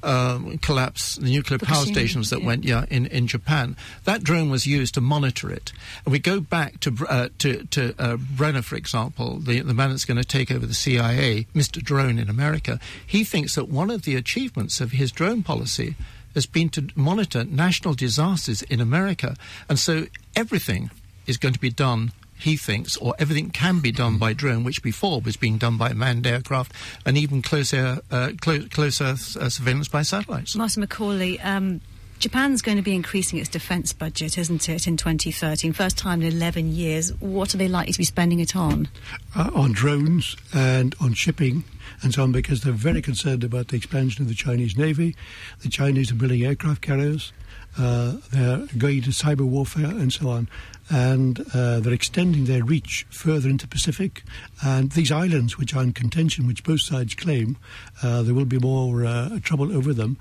um, 0.06 0.58
collapse, 0.60 1.16
the 1.16 1.32
nuclear 1.32 1.58
power 1.58 1.86
stations 1.86 2.30
that 2.30 2.42
yeah. 2.42 2.46
went 2.46 2.64
yeah, 2.64 2.86
in, 2.90 3.08
in 3.08 3.28
Japan. 3.28 3.76
That 4.04 4.24
drone 4.24 4.50
was 4.50 4.68
used 4.68 4.94
to 4.94 5.02
monitor 5.02 5.52
it. 5.52 5.74
And 6.06 6.12
we 6.12 6.20
go 6.20 6.40
back 6.40 6.80
to 6.82 6.96
uh, 7.10 7.30
to, 7.40 7.64
to 7.66 7.96
uh, 7.98 8.18
Brennan, 8.18 8.62
for 8.62 8.76
example, 8.76 9.40
the, 9.40 9.62
the 9.62 9.74
man 9.74 9.90
that's 9.90 10.06
going 10.06 10.18
to 10.18 10.24
take 10.24 10.52
over 10.52 10.66
the 10.66 10.74
CIA, 10.74 11.48
Mr. 11.56 11.82
Drone 11.82 12.20
in 12.20 12.30
America. 12.30 12.80
He 13.06 13.24
thinks 13.24 13.56
that 13.56 13.68
one 13.68 13.90
of 13.90 14.04
the 14.04 14.16
achievements 14.16 14.80
of 14.80 14.92
his 14.92 15.12
drone 15.12 15.44
policy 15.44 15.96
has 16.36 16.46
been 16.46 16.70
to 16.70 16.90
monitor 16.96 17.44
national 17.44 17.96
disasters 17.96 18.62
in 18.64 18.80
America. 18.80 19.36
And 19.68 19.80
so 19.80 20.06
everything 20.36 20.92
is 21.26 21.38
going 21.38 21.54
to 21.54 21.60
be 21.60 21.72
done. 21.72 22.12
He 22.38 22.58
thinks, 22.58 22.98
or 22.98 23.16
everything 23.18 23.50
can 23.50 23.80
be 23.80 23.94
done 23.94 24.18
by 24.18 24.34
drone, 24.34 24.66
which 24.66 24.84
before 24.84 25.22
was 25.22 25.38
being 25.38 25.58
done 25.58 25.78
by 25.78 25.94
manned 25.94 26.28
aircraft 26.28 26.74
and 27.06 27.18
even 27.18 27.42
close 27.42 27.74
air, 27.74 28.00
uh, 28.12 28.32
clo- 28.42 28.68
uh, 28.78 29.16
surveillance 29.16 29.88
by 29.88 30.02
satellites. 30.02 30.56
Martin 30.56 30.86
McCauley, 30.86 31.44
um, 31.44 31.80
Japan's 32.20 32.62
going 32.62 32.78
to 32.78 32.84
be 32.84 32.96
increasing 32.96 33.40
its 33.40 33.50
defence 33.50 33.94
budget, 33.94 34.38
isn't 34.38 34.70
it, 34.70 34.88
in 34.88 34.98
2013? 34.98 35.74
First 35.74 35.98
time 35.98 36.22
in 36.22 36.32
11 36.32 36.72
years. 36.72 37.14
What 37.20 37.54
are 37.54 37.58
they 37.58 37.68
likely 37.68 37.94
to 37.94 37.98
be 38.00 38.06
spending 38.06 38.40
it 38.40 38.56
on? 38.56 38.88
uh, 39.36 39.52
on 39.54 39.74
drones 39.74 40.36
and 40.54 40.96
on 41.02 41.14
shipping 41.14 41.64
and 42.02 42.14
so 42.14 42.24
on 42.24 42.32
because 42.32 42.62
they're 42.62 42.74
very 42.74 43.02
concerned 43.02 43.44
about 43.44 43.68
the 43.68 43.76
expansion 43.78 44.24
of 44.24 44.30
the 44.30 44.36
Chinese 44.36 44.78
Navy. 44.78 45.16
The 45.62 45.70
Chinese 45.70 46.12
are 46.12 46.16
building 46.16 46.44
aircraft 46.44 46.82
carriers. 46.82 47.34
Uh, 47.78 48.18
they're 48.32 48.66
going 48.78 48.98
into 48.98 49.10
cyber 49.10 49.42
warfare 49.42 49.86
and 49.86 50.12
so 50.12 50.30
on. 50.30 50.48
And 50.90 51.40
uh, 51.54 51.80
they're 51.80 51.94
extending 51.94 52.46
their 52.46 52.64
reach 52.64 53.06
further 53.10 53.50
into 53.50 53.68
Pacific. 53.68 54.24
And 54.64 54.92
these 54.92 55.12
islands, 55.12 55.58
which 55.58 55.74
are 55.74 55.84
in 55.84 55.94
contention, 55.94 56.46
which 56.46 56.64
both 56.64 56.82
sides 56.82 57.16
claim, 57.16 57.58
uh, 58.04 58.22
there 58.22 58.36
will 58.36 58.46
be 58.46 58.60
more 58.60 59.06
uh, 59.06 59.40
trouble 59.42 59.76
over 59.76 59.94
them. 59.94 60.18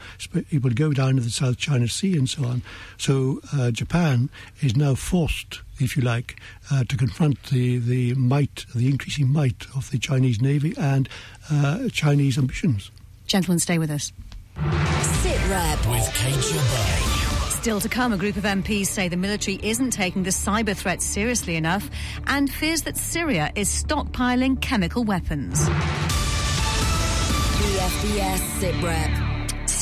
It 0.51 0.63
will 0.63 0.73
go 0.73 0.93
down 0.93 1.17
to 1.17 1.23
the 1.23 1.31
South 1.31 1.59
China 1.59 1.89
Sea 1.89 2.17
and 2.17 2.29
so 2.29 2.45
on. 2.45 2.63
So 2.97 3.41
uh, 3.53 3.71
Japan 3.73 4.31
is 4.61 4.75
now 4.75 4.95
forced 4.95 5.61
if 5.81 5.97
you 5.97 6.03
like, 6.03 6.37
uh, 6.71 6.85
to 6.85 6.97
confront 6.97 7.43
the, 7.45 7.79
the 7.79 8.15
might, 8.15 8.65
the 8.75 8.89
increasing 8.89 9.33
might 9.33 9.67
of 9.75 9.91
the 9.91 9.99
Chinese 9.99 10.41
Navy 10.41 10.75
and 10.79 11.09
uh, 11.51 11.89
Chinese 11.91 12.39
ambitions. 12.39 12.91
Gentlemen, 13.27 13.59
stay 13.59 13.79
with 13.79 13.91
us. 13.91 14.13
SITREP. 14.57 15.91
With 15.91 16.15
Kate 16.15 16.35
Jabay. 16.35 17.34
Still 17.65 17.81
to 17.81 17.89
come, 17.89 18.13
a 18.13 18.19
group 18.19 18.37
of 18.37 18.43
MPs 18.43 18.89
say 18.89 19.09
the 19.09 19.17
military 19.17 19.59
isn't 19.63 19.93
taking 19.93 20.23
the 20.23 20.29
cyber 20.29 20.77
threat 20.77 21.01
seriously 21.01 21.57
enough 21.57 21.89
and 22.27 22.53
fears 22.53 22.83
that 22.83 22.99
Syria 22.99 23.51
is 23.55 23.71
stockpiling 23.71 24.61
chemical 24.61 25.03
weapons. 25.03 25.67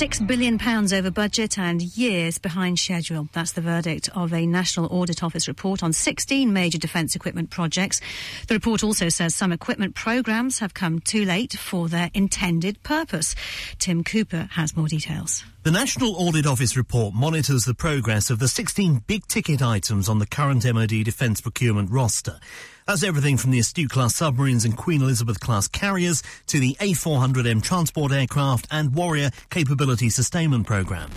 £6 0.03 0.27
billion 0.27 0.59
over 0.93 1.13
budget 1.13 1.57
and 1.57 1.81
years 1.97 2.37
behind 2.37 2.77
schedule. 2.77 3.29
That's 3.33 3.53
the 3.53 3.61
verdict 3.61 4.09
of 4.17 4.35
a 4.35 4.47
National 4.47 4.87
Audit 4.87 5.23
Office 5.23 5.47
report 5.47 5.81
on 5.85 5.93
16 5.93 6.53
major 6.53 6.77
defence 6.77 7.15
equipment 7.15 7.51
projects. 7.51 8.01
The 8.49 8.55
report 8.55 8.83
also 8.83 9.11
says 9.11 9.33
some 9.33 9.53
equipment 9.53 9.95
programmes 9.95 10.59
have 10.59 10.75
come 10.75 10.99
too 10.99 11.25
late 11.25 11.53
for 11.53 11.89
their 11.89 12.11
intended 12.15 12.83
purpose. 12.83 13.37
Tim 13.79 14.03
Cooper 14.03 14.49
has 14.51 14.77
more 14.77 14.89
details. 14.89 15.45
The 15.63 15.71
National 15.71 16.17
Audit 16.17 16.47
Office 16.47 16.77
report 16.77 17.15
monitors 17.15 17.65
the 17.65 17.73
progress 17.73 18.29
of 18.29 18.41
the 18.41 18.49
16 18.49 19.05
big 19.07 19.25
ticket 19.29 19.63
items 19.63 20.09
on 20.09 20.19
the 20.19 20.27
current 20.27 20.65
MOD 20.65 21.05
defence 21.05 21.41
procurement 21.41 21.93
roster. 21.93 22.41
That's 22.87 23.05
everything 23.05 23.37
from 23.37 23.53
the 23.53 23.61
Astute 23.61 23.91
class 23.91 24.17
submarines 24.17 24.65
and 24.65 24.77
Queen 24.77 25.03
Elizabeth 25.03 25.39
class 25.39 25.69
carriers 25.69 26.23
to 26.49 26.59
the 26.59 26.75
A400M 26.81 27.63
transport 27.63 28.11
aircraft 28.11 28.67
and 28.71 28.95
Warrior 28.95 29.31
Capability 29.51 30.11
Sustainment 30.11 30.67
Programme. 30.67 31.11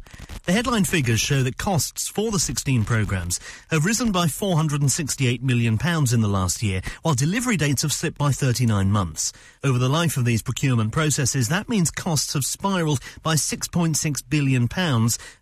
The 0.46 0.52
headline 0.52 0.84
figures 0.84 1.20
show 1.20 1.42
that 1.42 1.58
costs 1.58 2.08
for 2.08 2.30
the 2.30 2.38
16 2.38 2.86
programmes 2.86 3.40
have 3.72 3.84
risen 3.84 4.12
by 4.12 4.28
£468 4.28 5.42
million 5.42 5.74
in 5.74 6.22
the 6.22 6.28
last 6.28 6.62
year, 6.62 6.82
while 7.02 7.16
delivery 7.16 7.58
dates 7.58 7.82
have 7.82 7.92
slipped 7.92 8.20
by 8.20 8.32
39 8.32 8.92
months. 8.92 9.34
Over 9.64 9.80
the 9.80 9.90
life 9.90 10.18
of 10.18 10.26
these 10.26 10.44
procurement 10.44 10.92
processes, 10.92 11.50
that 11.50 11.68
means 11.68 11.90
costs 11.90 12.34
have 12.34 12.44
spiralled 12.44 13.00
by 13.24 13.34
£6.6 13.34 14.24
billion 14.30 14.70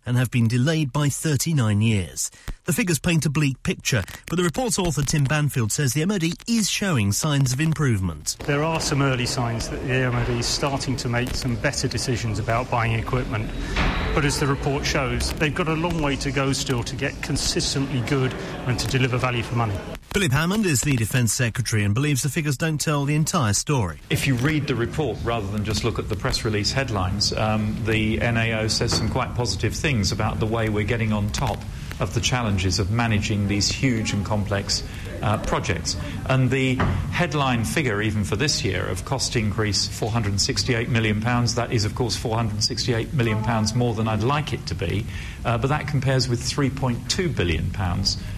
and 0.06 0.16
have 0.16 0.30
been 0.30 0.48
delayed 0.48 0.90
by 0.90 1.10
39 1.10 1.82
years. 1.82 2.30
The 2.64 2.72
figures 2.72 2.98
paint 2.98 3.26
a 3.26 3.30
bleak 3.30 3.62
picture, 3.62 4.04
but 4.30 4.36
the 4.36 4.42
report's 4.42 4.78
author 4.78 5.02
Tim 5.02 5.24
Banfield 5.24 5.70
says 5.70 5.92
the 5.92 6.00
MOD 6.14 6.34
is 6.46 6.70
showing 6.70 7.10
signs 7.10 7.52
of 7.52 7.60
improvement. 7.60 8.36
There 8.46 8.62
are 8.62 8.78
some 8.78 9.02
early 9.02 9.26
signs 9.26 9.68
that 9.68 9.84
the 9.84 10.08
MOD 10.12 10.28
is 10.38 10.46
starting 10.46 10.94
to 10.98 11.08
make 11.08 11.34
some 11.34 11.56
better 11.56 11.88
decisions 11.88 12.38
about 12.38 12.70
buying 12.70 12.92
equipment. 12.92 13.50
But 14.14 14.24
as 14.24 14.38
the 14.38 14.46
report 14.46 14.86
shows, 14.86 15.32
they've 15.32 15.52
got 15.52 15.66
a 15.66 15.72
long 15.72 16.00
way 16.00 16.14
to 16.16 16.30
go 16.30 16.52
still 16.52 16.84
to 16.84 16.94
get 16.94 17.20
consistently 17.20 18.00
good 18.02 18.32
and 18.68 18.78
to 18.78 18.86
deliver 18.86 19.18
value 19.18 19.42
for 19.42 19.56
money. 19.56 19.74
Philip 20.12 20.30
Hammond 20.30 20.66
is 20.66 20.82
the 20.82 20.94
Defence 20.94 21.32
Secretary 21.32 21.82
and 21.82 21.96
believes 21.96 22.22
the 22.22 22.28
figures 22.28 22.56
don't 22.56 22.80
tell 22.80 23.04
the 23.04 23.16
entire 23.16 23.52
story. 23.52 23.98
If 24.08 24.28
you 24.28 24.36
read 24.36 24.68
the 24.68 24.76
report 24.76 25.18
rather 25.24 25.48
than 25.48 25.64
just 25.64 25.82
look 25.82 25.98
at 25.98 26.08
the 26.08 26.14
press 26.14 26.44
release 26.44 26.70
headlines, 26.70 27.32
um, 27.32 27.76
the 27.86 28.18
NAO 28.18 28.68
says 28.68 28.92
some 28.92 29.08
quite 29.08 29.34
positive 29.34 29.74
things 29.74 30.12
about 30.12 30.38
the 30.38 30.46
way 30.46 30.68
we're 30.68 30.84
getting 30.84 31.12
on 31.12 31.30
top 31.30 31.58
of 32.00 32.14
the 32.14 32.20
challenges 32.20 32.78
of 32.78 32.90
managing 32.90 33.48
these 33.48 33.68
huge 33.70 34.12
and 34.12 34.24
complex 34.24 34.82
uh, 35.22 35.38
projects. 35.38 35.96
And 36.26 36.50
the 36.50 36.76
headline 37.10 37.64
figure, 37.64 38.00
even 38.02 38.24
for 38.24 38.36
this 38.36 38.64
year, 38.64 38.86
of 38.86 39.04
cost 39.04 39.36
increase 39.36 39.88
£468 39.88 40.88
million, 40.88 41.20
that 41.20 41.68
is, 41.70 41.84
of 41.84 41.94
course, 41.94 42.16
£468 42.16 43.12
million 43.12 43.42
more 43.74 43.94
than 43.94 44.08
I'd 44.08 44.22
like 44.22 44.52
it 44.52 44.66
to 44.66 44.74
be, 44.74 45.06
uh, 45.44 45.58
but 45.58 45.68
that 45.68 45.86
compares 45.86 46.28
with 46.28 46.40
£3.2 46.40 47.36
billion 47.36 47.72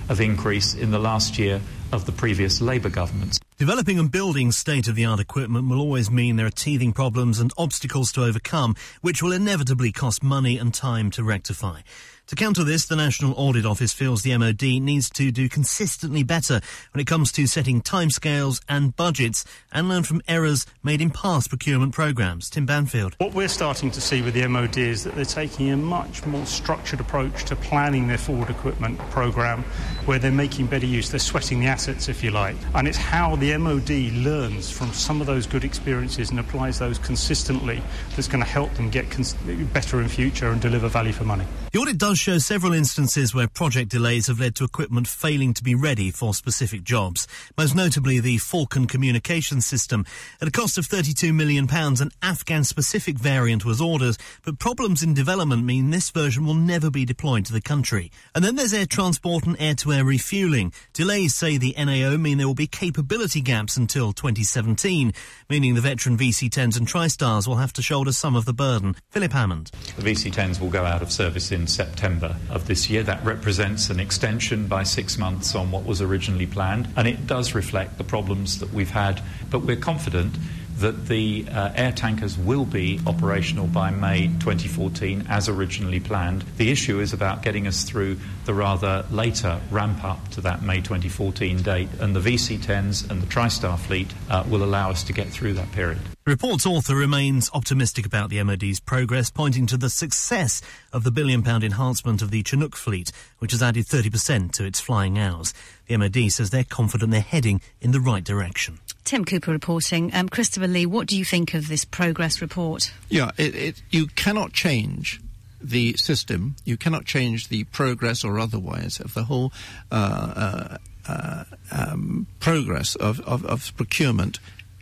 of 0.09 0.21
increase 0.21 0.75
in 0.75 0.91
the 0.91 0.99
last 0.99 1.39
year 1.39 1.61
of 1.93 2.05
the 2.07 2.13
previous 2.13 2.61
Labour 2.61 2.89
government. 2.89 3.39
Developing 3.59 3.99
and 3.99 4.11
building 4.11 4.53
state 4.53 4.89
of 4.89 4.97
the 4.97 5.05
art 5.05 5.21
equipment 5.21 5.69
will 5.69 5.81
always 5.81 6.11
mean 6.11 6.37
there 6.37 6.47
are 6.47 6.51
teething 6.51 6.93
problems 6.93 7.41
and 7.41 7.53
obstacles 7.57 8.13
to 8.13 8.25
overcome, 8.25 8.75
which 9.01 9.23
will 9.23 9.33
inevitably 9.33 9.93
cost 9.93 10.23
money 10.23 10.59
and 10.59 10.75
time 10.75 11.11
to 11.13 11.25
rectify. 11.25 11.81
To 12.29 12.35
counter 12.35 12.65
this, 12.65 12.87
the 12.87 12.97
National 12.97 13.35
Audit 13.35 13.65
Office 13.65 13.93
feels 13.93 14.25
the 14.25 14.37
MOD 14.37 14.83
needs 14.83 15.09
to 15.11 15.31
do 15.31 15.49
consistently 15.49 16.25
better 16.25 16.61
when 16.93 17.01
it 17.01 17.07
comes 17.07 17.31
to 17.31 17.47
setting 17.47 17.81
timescales 17.81 18.61
and 18.69 18.97
budgets 18.97 19.45
and 19.71 19.89
learn 19.89 20.03
from 20.03 20.21
errors 20.27 20.67
made 20.83 21.01
in 21.01 21.11
past 21.11 21.51
procurement 21.51 21.95
programmes. 21.95 22.51
Tim 22.51 22.67
Banfield. 22.67 23.15
What 23.19 23.33
we're 23.33 23.47
starting 23.47 23.93
to 23.93 24.01
see 24.01 24.23
with 24.23 24.35
the 24.35 24.45
MOD 24.49 24.77
is 24.77 25.05
that 25.05 25.15
they're 25.15 25.25
taking 25.25 25.71
a 25.71 25.77
much 25.77 26.27
more 26.27 26.45
structured 26.47 26.99
approach 26.99 27.45
to 27.45 27.55
planning 27.55 28.09
their 28.09 28.19
forward 28.19 28.51
equipment 28.51 28.99
programme 29.11 29.63
where 30.07 30.19
they're 30.19 30.33
making 30.33 30.67
better 30.67 30.87
use, 30.87 31.11
they're 31.11 31.21
sweating 31.21 31.61
the 31.61 31.67
assets, 31.67 32.09
if 32.09 32.25
you 32.25 32.33
like. 32.33 32.57
And 32.75 32.89
it's 32.89 32.99
how 32.99 33.37
the 33.37 33.57
MOD 33.57 33.91
learns 34.25 34.69
from 34.69 34.93
some 34.93 35.21
of 35.21 35.29
those 35.29 35.47
good 35.47 35.63
experiences 35.63 36.31
and 36.31 36.41
applies 36.41 36.81
those 36.81 36.99
consistently 36.99 37.81
that's 38.17 38.27
going 38.27 38.43
to 38.43 38.51
help 38.51 38.75
them 38.75 38.91
get 38.91 39.13
cons- 39.13 39.35
better 39.73 40.01
in 40.01 40.09
future 40.09 40.51
and 40.51 40.61
deliver 40.61 40.89
value 40.89 41.13
for 41.13 41.23
money. 41.25 41.45
The 41.71 41.79
audit 41.79 41.99
does 41.99 42.16
show 42.19 42.39
several 42.39 42.73
instances 42.73 43.35
where 43.35 43.49
project 43.49 43.91
delays 43.91 44.29
have 44.29 44.41
led 44.41 44.55
to 44.57 44.65
equipment 44.65 45.07
failing 45.07 45.53
to 45.55 45.63
be 45.63 45.75
ready 45.75 46.11
for 46.11 46.35
specific 46.35 46.83
jobs. 46.83 47.29
Most 47.59 47.75
notably 47.75 48.19
the 48.19 48.39
Falcon 48.39 48.87
communication 48.87 49.61
system. 49.61 50.05
At 50.41 50.49
a 50.49 50.51
cost 50.51 50.79
of 50.79 50.87
£32 50.87 51.35
million, 51.35 51.69
an 51.71 52.11
Afghan-specific 52.23 53.19
variant 53.19 53.65
was 53.65 53.81
ordered, 53.81 54.17
but 54.45 54.59
problems 54.59 55.03
in 55.03 55.15
development 55.15 55.65
mean 55.65 55.91
this 55.91 56.11
version 56.11 56.47
will 56.47 56.55
never 56.55 56.91
be 56.91 57.05
deployed 57.05 57.45
to 57.47 57.53
the 57.53 57.61
country. 57.61 58.11
And 58.35 58.45
then 58.45 58.57
there's 58.57 58.73
air 58.73 58.87
transport 58.87 59.45
and 59.47 59.57
air-to-air 59.61 60.05
refuelling. 60.05 60.73
Delays, 60.93 61.35
say 61.35 61.59
the 61.59 61.75
NAO, 61.77 62.17
mean 62.17 62.39
there 62.39 62.47
will 62.47 62.55
be 62.55 62.67
capability 62.67 63.43
gaps 63.43 63.77
until 63.77 64.13
2017, 64.13 65.13
meaning 65.51 65.75
the 65.75 65.81
veteran 65.81 66.17
VC-10s 66.17 66.79
and 66.79 66.89
TriStars 66.89 67.47
will 67.47 67.57
have 67.57 67.75
to 67.75 67.83
shoulder 67.83 68.13
some 68.13 68.35
of 68.35 68.47
the 68.47 68.55
burden. 68.55 68.97
Philip 69.11 69.33
Hammond. 69.33 69.71
The 69.97 70.11
VC-10s 70.11 70.61
will 70.61 70.71
go 70.71 70.85
out 70.85 71.03
of 71.03 71.13
service 71.13 71.53
in 71.53 71.67
September 71.67 72.06
of 72.07 72.67
this 72.67 72.89
year. 72.89 73.03
That 73.03 73.25
represents 73.25 73.91
an 73.91 74.01
extension 74.01 74.67
by 74.69 74.85
six 74.85 75.19
months 75.19 75.55
on 75.55 75.71
what 75.71 75.85
was 75.85 76.01
originally 76.01 76.47
planned, 76.47 76.89
and 76.97 77.09
it 77.09 77.27
does 77.27 77.55
reflect 77.55 77.99
the 77.99 78.05
problems 78.05 78.61
that 78.61 78.73
we've 78.73 78.91
had. 78.91 79.21
But 79.51 79.61
we're 79.61 79.77
confident 79.77 80.37
that 80.79 81.07
the 81.07 81.47
uh, 81.51 81.73
air 81.75 81.93
tankers 81.93 82.37
will 82.37 82.65
be 82.65 83.01
operational 83.07 83.67
by 83.67 83.91
May 83.91 84.29
2014 84.29 85.27
as 85.29 85.49
originally 85.49 86.01
planned. 86.01 86.43
The 86.57 86.71
issue 86.71 87.01
is 87.01 87.13
about 87.13 87.43
getting 87.43 87.67
us 87.67 87.85
through 87.85 88.19
the 88.45 88.55
rather 88.55 89.05
later 89.11 89.61
ramp 89.71 90.05
up 90.05 90.29
to 90.31 90.41
that 90.43 90.63
May 90.63 90.81
2014 90.81 91.63
date, 91.63 91.89
and 92.01 92.15
the 92.15 92.21
VC 92.21 92.59
10s 92.59 93.11
and 93.11 93.23
the 93.23 93.27
TriStar 93.27 93.79
fleet 93.79 94.13
uh, 94.31 94.45
will 94.49 94.63
allow 94.63 94.91
us 94.91 95.03
to 95.05 95.13
get 95.13 95.29
through 95.29 95.55
that 95.55 95.71
period. 95.73 96.01
The 96.25 96.33
report's 96.33 96.67
author 96.67 96.97
remains 96.97 97.51
optimistic 97.55 98.05
about 98.05 98.31
the 98.31 98.43
MOD's 98.43 98.81
progress, 98.81 99.31
pointing 99.31 99.67
to 99.69 99.77
the 99.77 99.89
success 99.89 100.61
of 100.93 101.05
the 101.05 101.13
billion 101.13 101.43
pound 101.43 101.63
enhancement 101.63 102.21
of 102.21 102.31
the 102.31 102.43
Chinook 102.43 102.75
fleet, 102.75 103.13
which 103.39 103.53
has 103.53 103.63
added 103.63 103.87
30% 103.87 104.51
to 104.53 104.65
its 104.65 104.81
flying 104.81 105.19
hours. 105.19 105.55
The 105.87 105.97
MOD 105.97 106.33
says 106.33 106.51
they're 106.51 106.65
confident 106.65 107.13
they're 107.13 107.21
heading 107.21 107.61
in 107.81 107.93
the 107.93 108.01
right 108.01 108.25
direction. 108.25 108.81
Tim 109.07 109.25
Cooper 109.25 109.53
reporting. 109.53 110.13
Um, 110.13 110.29
Christopher 110.29 110.67
Lee, 110.67 110.85
what 110.85 111.07
do 111.07 111.17
you 111.17 111.25
think 111.25 111.55
of 111.55 111.69
this 111.69 111.85
progress 111.85 112.43
report? 112.43 112.93
Yeah, 113.09 113.31
it, 113.39 113.55
it, 113.55 113.83
you 113.89 114.09
cannot 114.09 114.53
change 114.53 115.21
the 115.63 115.97
system, 115.97 116.57
you 116.65 116.77
cannot 116.77 117.05
change 117.05 117.49
the 117.49 117.65
progress 117.65 118.25
or 118.25 118.39
otherwise 118.39 119.01
of 119.01 119.15
the 119.15 119.25
whole 119.25 119.53
uh, 119.91 120.77
uh, 120.77 120.79
uh, 121.09 121.45
um, 121.73 122.27
progress 122.41 122.95
of, 122.97 123.21
of, 123.21 123.45
of 123.47 123.75
procurement 123.77 124.39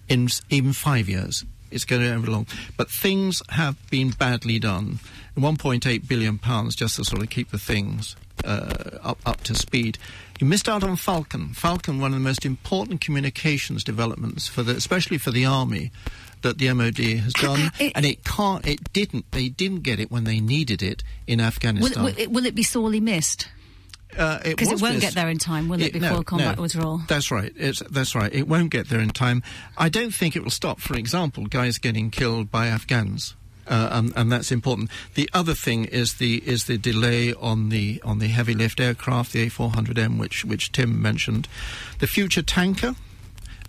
in 0.08 0.28
even 0.50 0.72
five 0.72 1.08
years. 1.08 1.44
It's 1.70 1.84
going 1.84 2.02
to 2.02 2.18
be 2.20 2.30
long. 2.30 2.46
But 2.76 2.90
things 2.90 3.42
have 3.50 3.76
been 3.90 4.10
badly 4.10 4.58
done. 4.58 5.00
1.8 5.36 6.08
billion 6.08 6.38
pounds 6.38 6.76
just 6.76 6.96
to 6.96 7.04
sort 7.04 7.22
of 7.22 7.30
keep 7.30 7.50
the 7.50 7.58
things 7.58 8.16
uh, 8.44 8.98
up 9.02 9.18
up 9.26 9.40
to 9.44 9.54
speed. 9.54 9.98
You 10.40 10.46
missed 10.46 10.68
out 10.68 10.82
on 10.82 10.96
Falcon. 10.96 11.54
Falcon, 11.54 12.00
one 12.00 12.12
of 12.12 12.18
the 12.18 12.24
most 12.24 12.44
important 12.44 13.00
communications 13.00 13.84
developments 13.84 14.48
for 14.48 14.62
the, 14.62 14.72
especially 14.76 15.18
for 15.18 15.30
the 15.30 15.44
army, 15.44 15.92
that 16.42 16.58
the 16.58 16.72
MOD 16.72 16.98
has 16.98 17.32
done, 17.34 17.70
It- 17.78 17.92
and 17.94 18.04
it 18.04 18.24
can't. 18.24 18.66
It 18.66 18.92
didn't. 18.92 19.30
They 19.30 19.48
didn't 19.48 19.82
get 19.82 20.00
it 20.00 20.10
when 20.10 20.24
they 20.24 20.40
needed 20.40 20.82
it 20.82 21.02
in 21.26 21.38
Will, 21.38 21.46
Afghanistan. 21.46 22.02
will, 22.04 22.14
it, 22.18 22.30
will 22.30 22.46
it 22.46 22.54
be 22.54 22.62
sorely 22.64 23.00
missed? 23.00 23.48
Uh, 24.16 24.38
it 24.44 24.56
Because 24.56 24.68
it 24.70 24.80
won't 24.82 24.94
missed. 24.94 25.06
get 25.06 25.14
there 25.14 25.28
in 25.28 25.38
time, 25.38 25.68
will 25.68 25.80
it, 25.82 25.92
no, 25.94 26.00
before 26.00 26.22
combat 26.24 26.56
no. 26.56 26.62
withdrawal? 26.62 27.02
That's 27.08 27.30
right. 27.32 27.52
It's, 27.56 27.80
that's 27.90 28.14
right. 28.14 28.32
It 28.32 28.46
won't 28.46 28.70
get 28.70 28.88
there 28.88 29.00
in 29.00 29.10
time. 29.10 29.42
I 29.76 29.88
don't 29.88 30.14
think 30.14 30.36
it 30.36 30.42
will 30.44 30.50
stop. 30.52 30.80
For 30.80 30.96
example, 30.96 31.46
guys 31.46 31.78
getting 31.78 32.10
killed 32.10 32.50
by 32.50 32.66
Afghans. 32.68 33.34
Uh, 33.66 33.88
and, 33.92 34.12
and 34.16 34.32
that's 34.32 34.52
important. 34.52 34.90
The 35.14 35.28
other 35.32 35.54
thing 35.54 35.84
is 35.86 36.14
the 36.14 36.36
is 36.46 36.64
the 36.64 36.78
delay 36.78 37.32
on 37.34 37.70
the 37.70 38.00
on 38.04 38.18
the 38.18 38.28
heavy 38.28 38.54
lift 38.54 38.80
aircraft, 38.80 39.32
the 39.32 39.48
A400M, 39.48 40.18
which 40.18 40.44
which 40.44 40.72
Tim 40.72 41.00
mentioned. 41.00 41.48
The 41.98 42.06
future 42.06 42.42
tanker. 42.42 42.94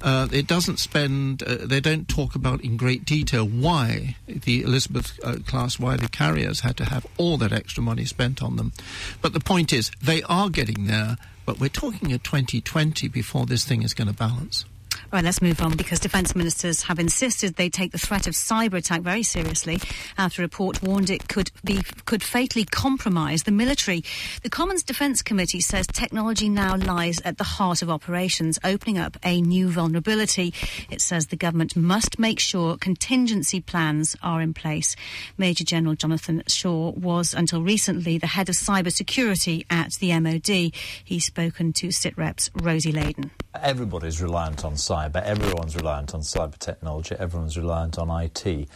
Uh, 0.02 0.28
it 0.32 0.46
doesn't 0.46 0.78
spend. 0.78 1.42
Uh, 1.42 1.66
they 1.66 1.80
don't 1.80 2.08
talk 2.08 2.36
about 2.36 2.62
in 2.62 2.76
great 2.76 3.06
detail 3.06 3.46
why 3.46 4.18
the 4.28 4.62
Elizabeth 4.62 5.18
uh, 5.24 5.38
class, 5.48 5.80
why 5.80 5.96
the 5.96 6.10
carriers 6.10 6.60
had 6.60 6.76
to 6.78 6.86
have 6.86 7.08
all 7.18 7.38
that 7.38 7.54
extra 7.54 7.82
money 7.82 8.04
spent 8.06 8.44
on 8.44 8.58
them. 8.58 8.74
But 9.22 9.34
the 9.34 9.40
point 9.40 9.72
is, 9.72 9.92
they 10.04 10.22
are 10.24 10.50
getting 10.50 10.86
there. 10.88 11.18
But 11.46 11.60
we're 11.60 11.70
talking 11.70 12.12
of 12.12 12.24
2020 12.24 13.08
before 13.08 13.46
this 13.46 13.66
thing 13.66 13.84
is 13.84 13.94
going 13.94 14.08
to 14.08 14.14
balance. 14.14 14.66
Right, 15.14 15.24
let's 15.24 15.42
move 15.42 15.62
on 15.62 15.78
because 15.78 16.00
defence 16.00 16.36
ministers 16.36 16.84
have 16.84 17.00
insisted 17.00 17.56
they 17.56 17.70
take 17.70 17.92
the 17.92 17.98
threat 17.98 18.28
of 18.28 18.34
cyber 18.34 18.74
attack 18.74 19.02
very 19.02 19.24
seriously 19.24 19.80
after 20.18 20.42
a 20.42 20.46
report 20.46 20.82
warned 20.82 21.10
it 21.10 21.30
could 21.30 21.52
be 21.64 21.84
could 22.06 22.24
fatally 22.24 22.66
compromise 22.66 23.44
the 23.44 23.52
military. 23.52 24.04
The 24.42 24.50
Commons 24.50 24.84
Defence 24.84 25.22
Committee 25.22 25.62
says 25.62 25.88
technology 25.88 26.50
now 26.50 26.76
lies 26.76 27.22
at 27.22 27.38
the 27.38 27.44
heart 27.44 27.82
of 27.82 27.90
operations, 27.90 28.60
opening 28.64 28.98
up 28.98 29.18
a 29.24 29.42
new 29.42 29.70
vulnerability. 29.70 30.54
It 30.90 31.02
says 31.02 31.28
the 31.28 31.36
government 31.36 31.76
must 31.76 32.20
make 32.20 32.40
sure 32.40 32.78
contingency 32.78 33.62
plans 33.62 34.16
are 34.24 34.42
in 34.42 34.54
place. 34.54 34.96
Major 35.38 35.64
General 35.64 35.96
Jonathan 35.96 36.44
Shaw 36.48 36.92
was 36.92 37.34
until 37.34 37.62
recently 37.62 38.18
the 38.18 38.28
head 38.28 38.50
of 38.50 38.56
cyber 38.56 38.92
security 38.92 39.66
at 39.70 39.94
the 39.94 40.18
MOD. 40.20 40.74
He's 41.04 41.26
spoken 41.26 41.74
to 41.74 41.88
SITREP's 41.88 42.50
Rosie 42.62 42.94
Layden. 42.94 43.30
Everybody's 43.62 44.22
reliant 44.22 44.66
on 44.66 44.74
cyber. 44.74 45.05
But 45.10 45.26
everyone's 45.26 45.76
reliant 45.76 46.14
on 46.14 46.22
cyber 46.22 46.58
technology. 46.58 47.16
Everyone's 47.18 47.58
reliant 47.58 47.98
on 47.98 48.10
IT. 48.10 48.68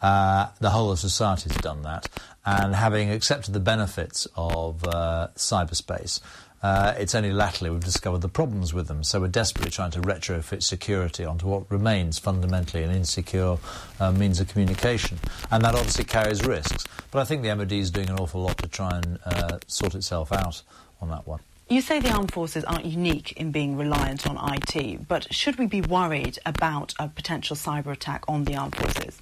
Uh, 0.00 0.48
the 0.60 0.70
whole 0.70 0.92
of 0.92 0.98
society's 0.98 1.56
done 1.56 1.82
that, 1.82 2.08
and 2.46 2.74
having 2.74 3.10
accepted 3.10 3.52
the 3.52 3.60
benefits 3.60 4.28
of 4.36 4.84
uh, 4.86 5.26
cyberspace, 5.34 6.20
uh, 6.62 6.94
it's 6.98 7.14
only 7.14 7.32
latterly 7.32 7.70
we've 7.70 7.84
discovered 7.84 8.20
the 8.20 8.28
problems 8.28 8.74
with 8.74 8.88
them. 8.88 9.04
So 9.04 9.20
we're 9.20 9.28
desperately 9.28 9.70
trying 9.70 9.90
to 9.92 10.00
retrofit 10.00 10.62
security 10.62 11.24
onto 11.24 11.46
what 11.46 11.70
remains 11.70 12.18
fundamentally 12.18 12.82
an 12.82 12.90
insecure 12.90 13.58
uh, 14.00 14.12
means 14.12 14.40
of 14.40 14.48
communication, 14.48 15.18
and 15.50 15.64
that 15.64 15.74
obviously 15.74 16.04
carries 16.04 16.44
risks. 16.44 16.84
But 17.10 17.20
I 17.20 17.24
think 17.24 17.42
the 17.42 17.54
MOD 17.54 17.72
is 17.72 17.90
doing 17.90 18.08
an 18.08 18.18
awful 18.18 18.42
lot 18.42 18.58
to 18.58 18.68
try 18.68 18.90
and 18.98 19.18
uh, 19.24 19.58
sort 19.66 19.94
itself 19.94 20.32
out 20.32 20.62
on 21.00 21.10
that 21.10 21.26
one. 21.26 21.40
You 21.70 21.82
say 21.82 22.00
the 22.00 22.10
armed 22.10 22.32
forces 22.32 22.64
aren't 22.64 22.86
unique 22.86 23.32
in 23.32 23.50
being 23.50 23.76
reliant 23.76 24.26
on 24.26 24.38
IT, 24.54 25.06
but 25.06 25.30
should 25.34 25.58
we 25.58 25.66
be 25.66 25.82
worried 25.82 26.38
about 26.46 26.94
a 26.98 27.08
potential 27.08 27.56
cyber 27.56 27.92
attack 27.92 28.24
on 28.26 28.44
the 28.44 28.56
armed 28.56 28.74
forces? 28.74 29.20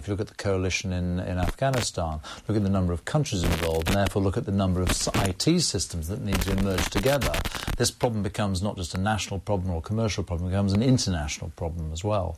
If 0.00 0.08
you 0.08 0.14
look 0.14 0.22
at 0.22 0.26
the 0.26 0.34
coalition 0.34 0.92
in, 0.92 1.20
in 1.20 1.38
Afghanistan, 1.38 2.18
look 2.48 2.56
at 2.56 2.64
the 2.64 2.68
number 2.68 2.92
of 2.92 3.04
countries 3.04 3.44
involved, 3.44 3.86
and 3.86 3.96
therefore 3.96 4.22
look 4.22 4.36
at 4.36 4.44
the 4.44 4.50
number 4.50 4.82
of 4.82 4.90
IT 4.90 5.60
systems 5.60 6.08
that 6.08 6.20
need 6.20 6.40
to 6.42 6.52
emerge 6.58 6.84
together, 6.90 7.32
this 7.76 7.92
problem 7.92 8.24
becomes 8.24 8.60
not 8.60 8.76
just 8.76 8.96
a 8.96 8.98
national 8.98 9.38
problem 9.38 9.70
or 9.70 9.78
a 9.78 9.80
commercial 9.80 10.24
problem, 10.24 10.48
it 10.48 10.50
becomes 10.50 10.72
an 10.72 10.82
international 10.82 11.52
problem 11.54 11.92
as 11.92 12.02
well. 12.02 12.36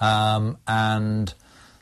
Um, 0.00 0.56
and 0.66 1.34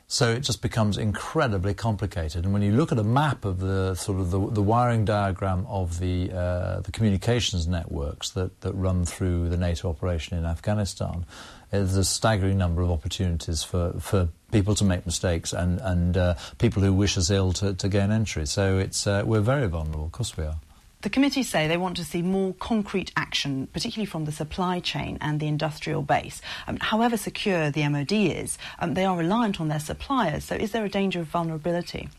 so 0.07 0.31
it 0.31 0.41
just 0.41 0.61
becomes 0.61 0.97
incredibly 0.97 1.73
complicated. 1.73 2.43
And 2.43 2.53
when 2.53 2.61
you 2.61 2.71
look 2.71 2.91
at 2.91 2.99
a 2.99 3.03
map 3.03 3.43
of 3.43 3.59
the 3.59 3.95
sort 3.95 4.19
of 4.19 4.29
the, 4.29 4.39
the 4.51 4.61
wiring 4.61 5.03
diagram 5.03 5.65
of 5.67 5.99
the 5.99 6.31
uh, 6.31 6.81
the 6.81 6.91
communications 6.91 7.67
networks 7.67 8.29
that, 8.31 8.61
that 8.61 8.73
run 8.73 9.05
through 9.05 9.49
the 9.49 9.57
NATO 9.57 9.89
operation 9.89 10.37
in 10.37 10.45
Afghanistan, 10.45 11.25
there's 11.71 11.97
a 11.97 12.03
staggering 12.03 12.57
number 12.57 12.81
of 12.81 12.91
opportunities 12.91 13.63
for, 13.63 13.93
for 13.99 14.29
people 14.51 14.75
to 14.75 14.83
make 14.83 15.05
mistakes 15.05 15.53
and 15.53 15.79
and 15.81 16.17
uh, 16.17 16.35
people 16.59 16.83
who 16.83 16.93
wish 16.93 17.17
us 17.17 17.31
ill 17.31 17.51
to, 17.53 17.73
to 17.73 17.89
gain 17.89 18.11
entry. 18.11 18.45
So 18.45 18.77
it's 18.77 19.07
uh, 19.07 19.23
we're 19.25 19.41
very 19.41 19.67
vulnerable. 19.67 20.05
Of 20.05 20.11
course 20.11 20.37
we 20.37 20.45
are. 20.45 20.59
The 21.05 21.11
committee 21.11 21.43
say 21.43 21.67
they 21.67 21.77
want 21.77 21.97
to 21.97 22.03
see 22.03 22.23
more 22.23 22.55
concrete 22.55 23.11
action, 23.15 23.67
particularly 23.67 24.07
from 24.07 24.25
the 24.25 24.31
supply 24.31 24.79
chain 24.79 25.19
and 25.21 25.39
the 25.39 25.45
industrial 25.45 26.01
base. 26.01 26.41
Um, 26.65 26.77
however 26.77 27.15
secure 27.15 27.69
the 27.69 27.87
MOD 27.87 28.11
is, 28.11 28.57
um, 28.79 28.95
they 28.95 29.05
are 29.05 29.15
reliant 29.15 29.61
on 29.61 29.67
their 29.67 29.79
suppliers. 29.79 30.45
So 30.45 30.55
is 30.55 30.71
there 30.71 30.83
a 30.83 30.89
danger 30.89 31.19
of 31.19 31.27
vulnerability? 31.27 32.09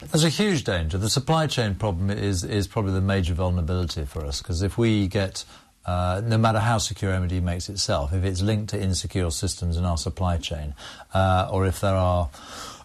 There's 0.00 0.24
a 0.24 0.28
huge 0.28 0.64
danger. 0.64 0.98
The 0.98 1.08
supply 1.08 1.46
chain 1.46 1.76
problem 1.76 2.10
is, 2.10 2.42
is 2.42 2.66
probably 2.66 2.94
the 2.94 3.00
major 3.00 3.32
vulnerability 3.32 4.04
for 4.04 4.24
us 4.24 4.42
because 4.42 4.60
if 4.60 4.76
we 4.76 5.06
get, 5.06 5.44
uh, 5.84 6.20
no 6.24 6.36
matter 6.36 6.58
how 6.58 6.78
secure 6.78 7.16
MOD 7.20 7.40
makes 7.44 7.68
itself, 7.68 8.12
if 8.12 8.24
it's 8.24 8.42
linked 8.42 8.70
to 8.70 8.82
insecure 8.82 9.30
systems 9.30 9.76
in 9.76 9.84
our 9.84 9.96
supply 9.96 10.36
chain, 10.36 10.74
uh, 11.14 11.48
or 11.52 11.64
if 11.64 11.80
there 11.80 11.94
are 11.94 12.28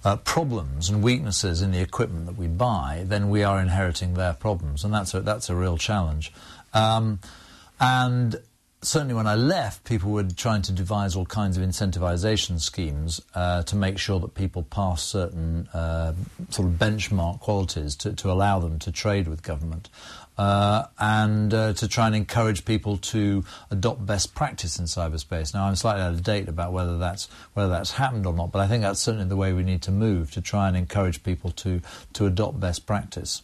uh, 0.03 0.15
problems 0.17 0.89
and 0.89 1.03
weaknesses 1.03 1.61
in 1.61 1.71
the 1.71 1.79
equipment 1.79 2.25
that 2.25 2.37
we 2.37 2.47
buy, 2.47 3.03
then 3.05 3.29
we 3.29 3.43
are 3.43 3.59
inheriting 3.61 4.15
their 4.15 4.33
problems, 4.33 4.83
and 4.83 4.93
that's 4.93 5.13
a, 5.13 5.21
that's 5.21 5.49
a 5.49 5.55
real 5.55 5.77
challenge. 5.77 6.33
Um, 6.73 7.19
and 7.79 8.39
certainly 8.81 9.13
when 9.13 9.27
I 9.27 9.35
left, 9.35 9.83
people 9.83 10.11
were 10.11 10.23
trying 10.23 10.63
to 10.63 10.71
devise 10.71 11.15
all 11.15 11.25
kinds 11.25 11.57
of 11.57 11.63
incentivization 11.63 12.59
schemes 12.59 13.21
uh, 13.35 13.63
to 13.63 13.75
make 13.75 13.97
sure 13.97 14.19
that 14.19 14.33
people 14.33 14.63
pass 14.63 15.03
certain 15.03 15.67
uh, 15.73 16.13
sort 16.49 16.67
of 16.67 16.75
benchmark 16.75 17.39
qualities 17.39 17.95
to, 17.97 18.13
to 18.13 18.31
allow 18.31 18.59
them 18.59 18.79
to 18.79 18.91
trade 18.91 19.27
with 19.27 19.43
government. 19.43 19.89
Uh, 20.41 20.87
and 20.97 21.53
uh, 21.53 21.71
to 21.71 21.87
try 21.87 22.07
and 22.07 22.15
encourage 22.15 22.65
people 22.65 22.97
to 22.97 23.45
adopt 23.69 24.03
best 24.03 24.33
practice 24.33 24.79
in 24.79 24.85
cyberspace. 24.85 25.53
Now, 25.53 25.65
I'm 25.65 25.75
slightly 25.75 26.01
out 26.01 26.13
of 26.13 26.23
date 26.23 26.49
about 26.49 26.73
whether 26.73 26.97
that's 26.97 27.29
whether 27.53 27.69
that's 27.69 27.91
happened 27.91 28.25
or 28.25 28.33
not, 28.33 28.51
but 28.51 28.57
I 28.59 28.67
think 28.67 28.81
that's 28.81 28.99
certainly 28.99 29.27
the 29.27 29.35
way 29.35 29.53
we 29.53 29.61
need 29.61 29.83
to 29.83 29.91
move 29.91 30.31
to 30.31 30.41
try 30.41 30.67
and 30.67 30.75
encourage 30.75 31.21
people 31.21 31.51
to 31.51 31.81
to 32.13 32.25
adopt 32.25 32.59
best 32.59 32.87
practice. 32.87 33.43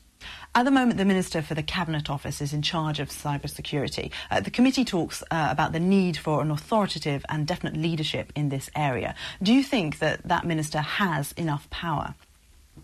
At 0.56 0.66
the 0.66 0.72
moment, 0.72 0.98
the 0.98 1.06
Minister 1.06 1.44
for 1.44 1.54
the 1.54 1.62
Cabinet 1.62 2.10
Office 2.10 2.42
is 2.42 2.52
in 2.52 2.64
charge 2.64 3.00
of 3.00 3.10
cybersecurity. 3.10 4.10
Uh, 4.32 4.40
the 4.40 4.50
committee 4.50 4.84
talks 4.84 5.22
uh, 5.30 5.50
about 5.52 5.74
the 5.74 5.80
need 5.80 6.18
for 6.18 6.42
an 6.42 6.50
authoritative 6.50 7.24
and 7.30 7.46
definite 7.46 7.78
leadership 7.78 8.34
in 8.36 8.50
this 8.50 8.72
area. 8.76 9.14
Do 9.44 9.54
you 9.54 9.62
think 9.62 10.00
that 10.00 10.24
that 10.24 10.48
minister 10.48 10.82
has 10.82 11.32
enough 11.34 11.70
power? 11.70 12.16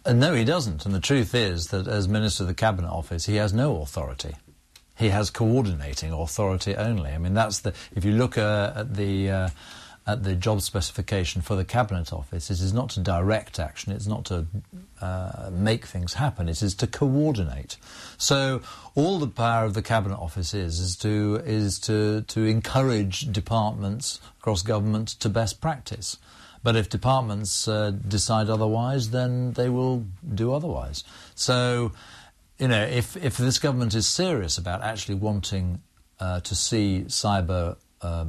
Uh, 0.05 0.13
no, 0.13 0.33
he 0.33 0.43
doesn't. 0.43 0.85
And 0.85 0.93
the 0.93 0.99
truth 0.99 1.33
is 1.33 1.67
that 1.67 1.87
as 1.87 2.07
Minister 2.07 2.43
of 2.43 2.47
the 2.47 2.53
Cabinet 2.53 2.89
Office, 2.89 3.25
he 3.25 3.35
has 3.35 3.53
no 3.53 3.81
authority. 3.81 4.35
He 4.97 5.09
has 5.09 5.29
coordinating 5.29 6.11
authority 6.11 6.75
only. 6.75 7.11
I 7.11 7.17
mean, 7.17 7.33
that's 7.33 7.59
the. 7.59 7.73
If 7.95 8.05
you 8.05 8.11
look 8.11 8.37
uh, 8.37 8.73
at 8.75 8.95
the 8.95 9.31
uh, 9.31 9.49
at 10.05 10.23
the 10.23 10.35
job 10.35 10.61
specification 10.61 11.41
for 11.41 11.55
the 11.55 11.63
Cabinet 11.63 12.11
Office, 12.11 12.51
it 12.51 12.59
is 12.59 12.73
not 12.73 12.89
to 12.91 12.99
direct 12.99 13.59
action, 13.59 13.93
it's 13.93 14.07
not 14.07 14.25
to 14.25 14.45
uh, 15.01 15.49
make 15.51 15.85
things 15.85 16.15
happen, 16.15 16.49
it 16.49 16.61
is 16.61 16.75
to 16.75 16.87
coordinate. 16.87 17.77
So 18.17 18.61
all 18.95 19.19
the 19.19 19.27
power 19.27 19.65
of 19.65 19.73
the 19.73 19.81
Cabinet 19.81 20.17
Office 20.17 20.53
is, 20.53 20.79
is, 20.79 20.95
to, 20.97 21.41
is 21.45 21.79
to, 21.81 22.21
to 22.21 22.43
encourage 22.43 23.31
departments 23.31 24.19
across 24.39 24.61
government 24.61 25.07
to 25.21 25.29
best 25.29 25.61
practice. 25.61 26.17
But 26.63 26.75
if 26.75 26.89
departments 26.89 27.67
uh, 27.67 27.91
decide 27.91 28.49
otherwise, 28.49 29.09
then 29.09 29.51
they 29.53 29.69
will 29.69 30.05
do 30.33 30.53
otherwise. 30.53 31.03
So, 31.35 31.91
you 32.57 32.69
know, 32.69 32.83
if, 32.83 33.17
if 33.17 33.37
this 33.37 33.59
government 33.59 33.93
is 33.93 34.07
serious 34.07 34.57
about 34.57 34.81
actually 34.81 35.15
wanting 35.15 35.81
uh, 36.19 36.39
to 36.39 36.55
see 36.55 37.03
cyber 37.07 37.75
uh, 38.01 38.25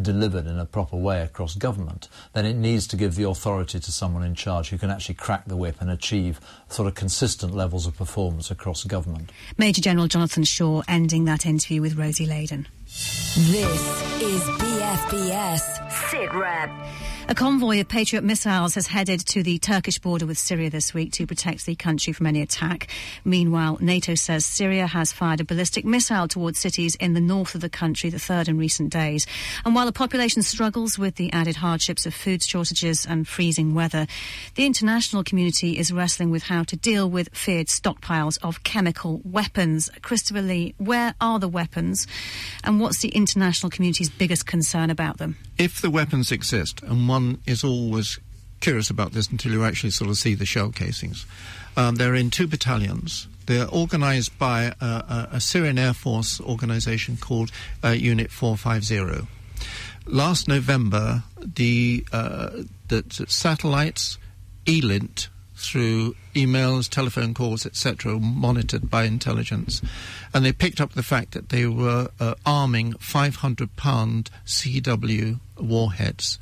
delivered 0.00 0.46
in 0.46 0.58
a 0.58 0.66
proper 0.66 0.96
way 0.96 1.22
across 1.22 1.54
government, 1.54 2.08
then 2.34 2.44
it 2.44 2.54
needs 2.54 2.86
to 2.88 2.96
give 2.96 3.14
the 3.14 3.26
authority 3.26 3.80
to 3.80 3.92
someone 3.92 4.22
in 4.22 4.34
charge 4.34 4.68
who 4.68 4.78
can 4.78 4.90
actually 4.90 5.14
crack 5.14 5.46
the 5.46 5.56
whip 5.56 5.76
and 5.80 5.90
achieve 5.90 6.40
sort 6.68 6.86
of 6.86 6.94
consistent 6.94 7.54
levels 7.54 7.86
of 7.86 7.96
performance 7.96 8.50
across 8.50 8.84
government. 8.84 9.30
Major 9.56 9.80
General 9.80 10.06
Jonathan 10.06 10.44
Shaw 10.44 10.82
ending 10.86 11.24
that 11.24 11.46
interview 11.46 11.80
with 11.80 11.96
Rosie 11.96 12.26
Layden. 12.26 12.66
This 12.84 14.20
is 14.20 14.42
BFBS 14.42 15.90
SITREP. 16.10 17.15
A 17.28 17.34
convoy 17.34 17.80
of 17.80 17.88
Patriot 17.88 18.22
missiles 18.22 18.76
has 18.76 18.86
headed 18.86 19.18
to 19.26 19.42
the 19.42 19.58
Turkish 19.58 19.98
border 19.98 20.26
with 20.26 20.38
Syria 20.38 20.70
this 20.70 20.94
week 20.94 21.10
to 21.14 21.26
protect 21.26 21.66
the 21.66 21.74
country 21.74 22.12
from 22.12 22.26
any 22.26 22.40
attack. 22.40 22.86
Meanwhile, 23.24 23.78
NATO 23.80 24.14
says 24.14 24.46
Syria 24.46 24.86
has 24.86 25.12
fired 25.12 25.40
a 25.40 25.44
ballistic 25.44 25.84
missile 25.84 26.28
towards 26.28 26.60
cities 26.60 26.94
in 26.94 27.14
the 27.14 27.20
north 27.20 27.56
of 27.56 27.62
the 27.62 27.68
country, 27.68 28.10
the 28.10 28.20
third 28.20 28.46
in 28.46 28.58
recent 28.58 28.92
days. 28.92 29.26
And 29.64 29.74
while 29.74 29.86
the 29.86 29.92
population 29.92 30.42
struggles 30.42 31.00
with 31.00 31.16
the 31.16 31.32
added 31.32 31.56
hardships 31.56 32.06
of 32.06 32.14
food 32.14 32.44
shortages 32.44 33.04
and 33.04 33.26
freezing 33.26 33.74
weather, 33.74 34.06
the 34.54 34.64
international 34.64 35.24
community 35.24 35.78
is 35.78 35.92
wrestling 35.92 36.30
with 36.30 36.44
how 36.44 36.62
to 36.62 36.76
deal 36.76 37.10
with 37.10 37.34
feared 37.34 37.66
stockpiles 37.66 38.38
of 38.40 38.62
chemical 38.62 39.20
weapons. 39.24 39.90
Christopher 40.00 40.42
Lee, 40.42 40.76
where 40.78 41.12
are 41.20 41.40
the 41.40 41.48
weapons 41.48 42.06
and 42.62 42.80
what's 42.80 43.00
the 43.00 43.08
international 43.08 43.68
community's 43.68 44.10
biggest 44.10 44.46
concern 44.46 44.90
about 44.90 45.18
them? 45.18 45.36
If 45.58 45.80
the 45.80 45.90
weapons 45.90 46.30
exist, 46.30 46.82
and 46.82 47.08
one 47.16 47.40
is 47.46 47.64
always 47.64 48.18
curious 48.60 48.90
about 48.90 49.12
this 49.12 49.30
until 49.30 49.52
you 49.52 49.64
actually 49.64 49.90
sort 49.90 50.10
of 50.10 50.18
see 50.18 50.34
the 50.34 50.44
shell 50.44 50.70
casings. 50.70 51.26
Um, 51.76 51.96
they're 51.96 52.14
in 52.14 52.30
two 52.30 52.46
battalions. 52.46 53.26
They're 53.46 53.68
organized 53.68 54.38
by 54.38 54.74
a, 54.80 55.28
a, 55.32 55.40
Syrian 55.40 55.78
Air 55.78 55.94
Force 55.94 56.40
organization 56.40 57.16
called 57.16 57.50
uh, 57.84 57.90
Unit 57.90 58.30
450. 58.30 59.26
Last 60.06 60.48
November, 60.48 61.22
the, 61.40 62.04
uh, 62.12 62.50
the 62.88 63.04
satellites, 63.28 64.18
ELINT, 64.66 65.28
through 65.56 66.14
emails, 66.34 66.88
telephone 66.88 67.34
calls, 67.34 67.66
etc., 67.66 68.18
monitored 68.18 68.90
by 68.90 69.04
intelligence. 69.04 69.82
And 70.32 70.44
they 70.44 70.52
picked 70.52 70.80
up 70.80 70.92
the 70.92 71.02
fact 71.02 71.32
that 71.32 71.48
they 71.48 71.66
were 71.66 72.08
uh, 72.20 72.34
arming 72.44 72.92
500 72.94 73.74
pound 73.76 74.30
CW 74.44 75.40
warheads. 75.58 76.38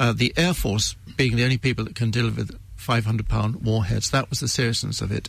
Uh, 0.00 0.12
the 0.12 0.32
Air 0.36 0.54
Force, 0.54 0.96
being 1.16 1.36
the 1.36 1.44
only 1.44 1.58
people 1.58 1.84
that 1.84 1.94
can 1.94 2.10
deliver 2.10 2.44
500 2.76 3.28
pound 3.28 3.56
warheads, 3.56 4.10
that 4.10 4.30
was 4.30 4.40
the 4.40 4.48
seriousness 4.48 5.00
of 5.00 5.12
it. 5.12 5.28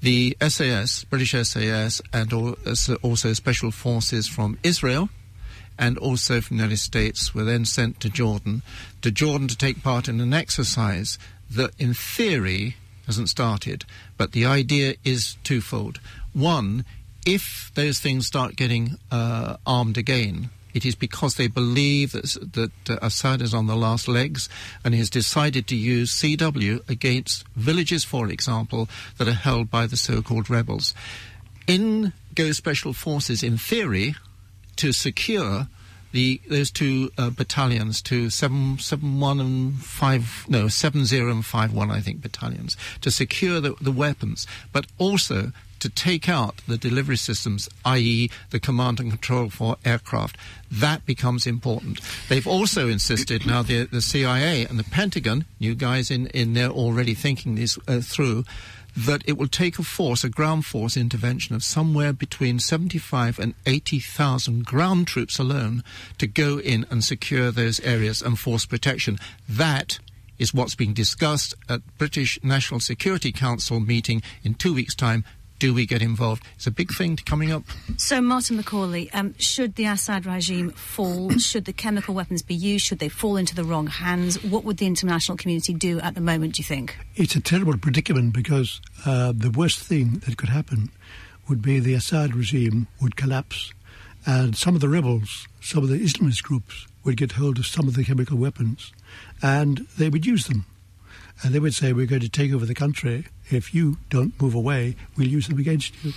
The 0.00 0.36
SAS, 0.40 1.04
British 1.04 1.32
SAS, 1.32 2.02
and 2.12 2.32
also 2.32 3.32
special 3.32 3.70
forces 3.70 4.26
from 4.26 4.58
Israel 4.62 5.08
and 5.78 5.98
also 5.98 6.40
from 6.40 6.58
the 6.58 6.62
United 6.62 6.78
States 6.78 7.34
were 7.34 7.44
then 7.44 7.64
sent 7.64 7.98
to 8.00 8.08
Jordan, 8.08 8.62
to 9.00 9.10
Jordan 9.10 9.48
to 9.48 9.56
take 9.56 9.82
part 9.82 10.08
in 10.08 10.20
an 10.20 10.34
exercise 10.34 11.18
that 11.54 11.72
in 11.78 11.94
theory 11.94 12.76
hasn't 13.06 13.28
started, 13.28 13.84
but 14.16 14.32
the 14.32 14.46
idea 14.46 14.94
is 15.04 15.36
twofold. 15.44 16.00
One, 16.32 16.84
if 17.26 17.70
those 17.74 17.98
things 17.98 18.26
start 18.26 18.56
getting 18.56 18.96
uh, 19.10 19.56
armed 19.66 19.98
again, 19.98 20.50
it 20.74 20.86
is 20.86 20.94
because 20.94 21.34
they 21.34 21.48
believe 21.48 22.12
that, 22.12 22.24
that 22.54 22.90
uh, 22.90 22.98
Assad 23.02 23.42
is 23.42 23.52
on 23.52 23.66
the 23.66 23.76
last 23.76 24.08
legs 24.08 24.48
and 24.84 24.94
has 24.94 25.10
decided 25.10 25.66
to 25.68 25.76
use 25.76 26.14
CW 26.14 26.88
against 26.88 27.46
villages, 27.54 28.04
for 28.04 28.28
example, 28.28 28.88
that 29.18 29.28
are 29.28 29.32
held 29.32 29.70
by 29.70 29.86
the 29.86 29.96
so-called 29.96 30.48
rebels. 30.48 30.94
In 31.66 32.12
go 32.34 32.52
special 32.52 32.92
forces, 32.92 33.42
in 33.42 33.58
theory, 33.58 34.16
to 34.76 34.92
secure 34.92 35.68
the 36.12 36.40
those 36.48 36.70
two 36.70 37.10
uh, 37.18 37.30
battalions 37.30 38.00
to 38.02 38.30
seven 38.30 38.78
seven 38.78 39.20
one 39.20 39.40
and 39.40 39.74
five 39.82 40.44
no 40.48 40.68
seven 40.68 41.04
zero 41.04 41.30
and 41.30 41.44
five 41.44 41.72
one 41.72 41.90
I 41.90 42.00
think 42.00 42.22
battalions 42.22 42.76
to 43.00 43.10
secure 43.10 43.60
the, 43.60 43.74
the 43.80 43.92
weapons, 43.92 44.46
but 44.72 44.86
also 44.98 45.52
to 45.82 45.88
take 45.88 46.28
out 46.28 46.62
the 46.68 46.78
delivery 46.78 47.16
systems, 47.16 47.68
i.e., 47.84 48.30
the 48.50 48.60
command 48.60 49.00
and 49.00 49.10
control 49.10 49.50
for 49.50 49.76
aircraft. 49.84 50.36
That 50.70 51.04
becomes 51.04 51.44
important. 51.44 52.00
They've 52.28 52.46
also 52.46 52.88
insisted 52.88 53.44
now 53.44 53.64
the, 53.64 53.82
the 53.86 54.00
CIA 54.00 54.64
and 54.64 54.78
the 54.78 54.84
Pentagon, 54.84 55.44
you 55.58 55.74
guys 55.74 56.08
in, 56.08 56.28
in 56.28 56.54
there 56.54 56.70
already 56.70 57.14
thinking 57.14 57.56
this 57.56 57.80
uh, 57.88 57.98
through, 58.00 58.44
that 58.96 59.22
it 59.26 59.38
will 59.38 59.48
take 59.48 59.78
a 59.78 59.82
force, 59.82 60.24
a 60.24 60.28
ground 60.28 60.66
force 60.66 60.96
intervention 60.96 61.54
of 61.54 61.64
somewhere 61.64 62.12
between 62.12 62.58
75 62.58 63.38
and 63.38 63.54
80,000 63.66 64.64
ground 64.64 65.06
troops 65.06 65.38
alone 65.38 65.82
to 66.18 66.26
go 66.26 66.58
in 66.58 66.86
and 66.90 67.02
secure 67.02 67.50
those 67.50 67.80
areas 67.80 68.22
and 68.22 68.38
force 68.38 68.66
protection. 68.66 69.18
That 69.48 69.98
is 70.38 70.52
what's 70.52 70.74
being 70.74 70.92
discussed 70.92 71.54
at 71.68 71.82
British 71.98 72.38
National 72.42 72.80
Security 72.80 73.32
Council 73.32 73.80
meeting 73.80 74.22
in 74.42 74.54
two 74.54 74.74
weeks' 74.74 74.94
time 74.94 75.24
do 75.62 75.72
we 75.72 75.86
get 75.86 76.02
involved? 76.02 76.42
It's 76.56 76.66
a 76.66 76.72
big 76.72 76.92
thing 76.92 77.16
coming 77.24 77.52
up. 77.52 77.62
So, 77.96 78.20
Martin 78.20 78.60
McCauley, 78.60 79.08
um, 79.12 79.32
should 79.38 79.76
the 79.76 79.84
Assad 79.84 80.26
regime 80.26 80.70
fall? 80.70 81.30
should 81.38 81.66
the 81.66 81.72
chemical 81.72 82.16
weapons 82.16 82.42
be 82.42 82.56
used? 82.56 82.84
Should 82.84 82.98
they 82.98 83.08
fall 83.08 83.36
into 83.36 83.54
the 83.54 83.62
wrong 83.62 83.86
hands? 83.86 84.42
What 84.42 84.64
would 84.64 84.78
the 84.78 84.86
international 84.86 85.38
community 85.38 85.72
do 85.72 86.00
at 86.00 86.16
the 86.16 86.20
moment, 86.20 86.56
do 86.56 86.62
you 86.62 86.64
think? 86.64 86.98
It's 87.14 87.36
a 87.36 87.40
terrible 87.40 87.78
predicament 87.78 88.32
because 88.32 88.80
uh, 89.06 89.32
the 89.36 89.52
worst 89.52 89.78
thing 89.78 90.20
that 90.26 90.36
could 90.36 90.48
happen 90.48 90.90
would 91.48 91.62
be 91.62 91.78
the 91.78 91.94
Assad 91.94 92.34
regime 92.34 92.88
would 93.00 93.14
collapse 93.14 93.72
and 94.26 94.56
some 94.56 94.74
of 94.74 94.80
the 94.80 94.88
rebels, 94.88 95.46
some 95.60 95.84
of 95.84 95.90
the 95.90 95.98
Islamist 96.00 96.42
groups 96.42 96.88
would 97.04 97.16
get 97.16 97.32
hold 97.32 97.60
of 97.60 97.68
some 97.68 97.86
of 97.86 97.94
the 97.94 98.02
chemical 98.02 98.36
weapons 98.36 98.92
and 99.40 99.86
they 99.96 100.08
would 100.08 100.26
use 100.26 100.48
them. 100.48 100.66
And 101.42 101.54
they 101.54 101.58
would 101.58 101.74
say, 101.74 101.92
We're 101.92 102.06
going 102.06 102.22
to 102.22 102.28
take 102.28 102.52
over 102.52 102.66
the 102.66 102.74
country 102.74 103.26
if 103.50 103.74
you 103.74 103.98
don't 104.10 104.40
move 104.40 104.54
away, 104.54 104.96
we'll 105.16 105.28
use 105.28 105.48
them 105.48 105.58
against 105.58 105.92
you. 106.04 106.12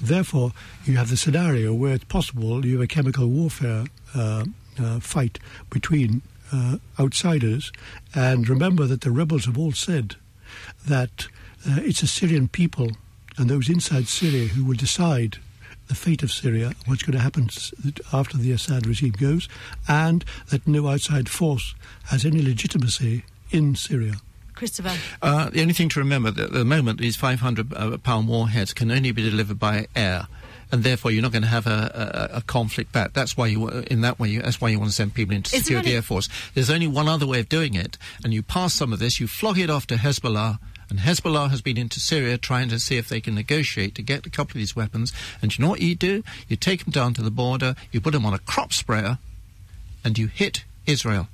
Therefore, 0.00 0.52
you 0.84 0.96
have 0.96 1.10
the 1.10 1.16
scenario 1.16 1.74
where 1.74 1.94
it's 1.94 2.04
possible 2.04 2.64
you 2.64 2.74
have 2.74 2.84
a 2.84 2.86
chemical 2.86 3.26
warfare 3.26 3.84
uh, 4.14 4.44
uh, 4.78 5.00
fight 5.00 5.38
between 5.68 6.22
uh, 6.52 6.78
outsiders. 6.98 7.72
And 8.14 8.48
remember 8.48 8.86
that 8.86 9.02
the 9.02 9.10
rebels 9.10 9.44
have 9.44 9.58
all 9.58 9.72
said 9.72 10.16
that 10.86 11.26
uh, 11.68 11.80
it's 11.82 12.00
the 12.00 12.06
Syrian 12.06 12.48
people 12.48 12.92
and 13.36 13.50
those 13.50 13.68
inside 13.68 14.08
Syria 14.08 14.48
who 14.48 14.64
will 14.64 14.76
decide 14.76 15.38
the 15.88 15.94
fate 15.94 16.22
of 16.22 16.30
Syria, 16.30 16.72
what's 16.86 17.02
going 17.02 17.16
to 17.16 17.22
happen 17.22 17.50
after 18.12 18.38
the 18.38 18.52
Assad 18.52 18.86
regime 18.86 19.10
goes, 19.10 19.48
and 19.88 20.24
that 20.48 20.66
no 20.66 20.86
outside 20.86 21.28
force 21.28 21.74
has 22.04 22.24
any 22.24 22.40
legitimacy 22.40 23.24
in 23.50 23.74
Syria. 23.74 24.14
Christopher? 24.60 24.94
Uh, 25.22 25.48
the 25.48 25.62
only 25.62 25.72
thing 25.72 25.88
to 25.88 25.98
remember 26.00 26.30
that 26.30 26.44
at 26.44 26.52
the 26.52 26.66
moment, 26.66 27.00
these 27.00 27.16
500 27.16 27.72
uh, 27.72 27.96
pound 27.96 28.28
warheads 28.28 28.74
can 28.74 28.90
only 28.90 29.10
be 29.10 29.22
delivered 29.22 29.58
by 29.58 29.86
air. 29.96 30.26
And 30.70 30.84
therefore, 30.84 31.12
you're 31.12 31.22
not 31.22 31.32
going 31.32 31.44
to 31.44 31.48
have 31.48 31.66
a, 31.66 32.28
a, 32.30 32.36
a 32.36 32.42
conflict 32.42 32.92
back. 32.92 33.14
That's 33.14 33.38
why 33.38 33.46
you, 33.46 33.68
in 33.68 34.02
that 34.02 34.20
way, 34.20 34.28
you, 34.28 34.42
that's 34.42 34.60
why 34.60 34.68
you 34.68 34.78
want 34.78 34.90
to 34.90 34.94
send 34.94 35.14
people 35.14 35.34
into 35.34 35.48
secure 35.48 35.80
the 35.80 35.94
air 35.94 36.02
force. 36.02 36.28
There's 36.52 36.68
only 36.68 36.86
one 36.86 37.08
other 37.08 37.26
way 37.26 37.40
of 37.40 37.48
doing 37.48 37.74
it, 37.74 37.96
and 38.22 38.34
you 38.34 38.42
pass 38.42 38.74
some 38.74 38.92
of 38.92 38.98
this, 38.98 39.18
you 39.18 39.26
flog 39.26 39.58
it 39.58 39.70
off 39.70 39.86
to 39.86 39.94
Hezbollah, 39.94 40.58
and 40.90 40.98
Hezbollah 40.98 41.48
has 41.48 41.62
been 41.62 41.78
into 41.78 41.98
Syria 42.00 42.36
trying 42.36 42.68
to 42.68 42.78
see 42.78 42.98
if 42.98 43.08
they 43.08 43.22
can 43.22 43.34
negotiate 43.34 43.94
to 43.94 44.02
get 44.02 44.26
a 44.26 44.30
couple 44.30 44.50
of 44.50 44.58
these 44.58 44.76
weapons. 44.76 45.14
And 45.40 45.56
you 45.56 45.64
know 45.64 45.70
what 45.70 45.80
you 45.80 45.94
do? 45.94 46.22
You 46.48 46.56
take 46.56 46.84
them 46.84 46.92
down 46.92 47.14
to 47.14 47.22
the 47.22 47.30
border, 47.30 47.76
you 47.92 48.02
put 48.02 48.12
them 48.12 48.26
on 48.26 48.34
a 48.34 48.38
crop 48.38 48.74
sprayer, 48.74 49.18
and 50.04 50.18
you 50.18 50.26
hit 50.26 50.64
Israel. 50.86 51.28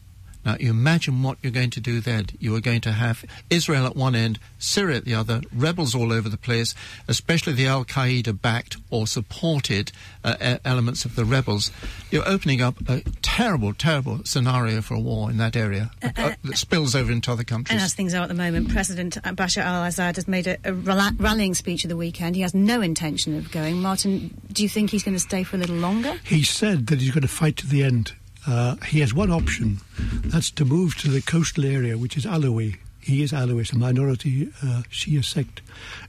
Now, 0.47 0.57
you 0.61 0.71
imagine 0.71 1.25
what 1.25 1.39
you're 1.43 1.51
going 1.51 1.71
to 1.71 1.81
do 1.81 2.01
then. 2.01 2.27
You 2.39 2.55
are 2.55 2.61
going 2.61 2.81
to 2.83 2.93
have 2.93 3.25
Israel 3.51 3.85
at 3.85 3.97
one 3.97 4.15
end, 4.15 4.39
Syria 4.61 4.99
at 4.99 5.05
the 5.05 5.15
other, 5.15 5.43
rebels 5.53 5.93
all 5.93 6.13
over 6.13 6.29
the 6.29 6.37
place, 6.37 6.73
especially 7.09 7.53
the 7.53 7.67
Al 7.67 7.85
Qaeda 7.85 8.41
backed 8.41 8.77
or 8.89 9.09
supported 9.09 9.91
uh, 10.23 10.59
elements 10.65 11.05
of 11.05 11.17
the 11.17 11.25
rebels. 11.25 11.73
You're 12.13 12.29
opening 12.29 12.63
up 12.63 12.77
a 12.89 13.03
terrible, 13.23 13.75
terrible 13.75 14.21
scenario 14.25 14.81
for 14.83 14.95
a 14.95 15.01
war 15.01 15.31
in 15.31 15.39
that 15.39 15.57
area 15.57 15.91
uh, 16.01 16.35
that 16.45 16.57
spills 16.57 16.95
over 16.95 17.11
into 17.11 17.33
other 17.33 17.43
countries. 17.43 17.73
And 17.73 17.83
as 17.83 17.95
things 17.95 18.15
are 18.15 18.23
at 18.23 18.29
the 18.29 18.35
moment, 18.35 18.71
President 18.71 19.17
Bashar 19.17 19.65
al-Assad 19.65 20.15
has 20.15 20.29
made 20.29 20.47
a, 20.47 20.59
a 20.65 20.73
rallying 20.73 21.55
speech 21.55 21.85
of 21.85 21.89
the 21.89 21.97
weekend. 21.97 22.37
He 22.37 22.43
has 22.43 22.55
no 22.55 22.81
intention 22.81 23.37
of 23.37 23.51
going. 23.51 23.83
Martin, 23.83 24.33
do 24.53 24.63
you 24.63 24.69
think 24.69 24.91
he's 24.91 25.03
going 25.03 25.17
to 25.17 25.21
stay 25.21 25.43
for 25.43 25.57
a 25.57 25.59
little 25.59 25.77
longer? 25.77 26.21
He 26.23 26.45
said 26.45 26.87
that 26.87 27.01
he's 27.01 27.11
going 27.11 27.23
to 27.23 27.29
fight 27.29 27.57
to 27.57 27.67
the 27.67 27.83
end. 27.83 28.13
Uh, 28.47 28.77
he 28.87 29.01
has 29.01 29.13
one 29.13 29.31
option, 29.31 29.79
that's 30.27 30.51
to 30.53 30.65
move 30.65 30.97
to 30.99 31.09
the 31.09 31.21
coastal 31.21 31.65
area, 31.65 31.99
which 31.99 32.17
is 32.17 32.25
Alawi. 32.25 32.77
He 33.01 33.23
is 33.23 33.33
Alawi, 33.33 33.73
a 33.73 33.77
minority 33.77 34.53
uh, 34.63 34.83
Shia 34.91 35.25
sect. 35.25 35.63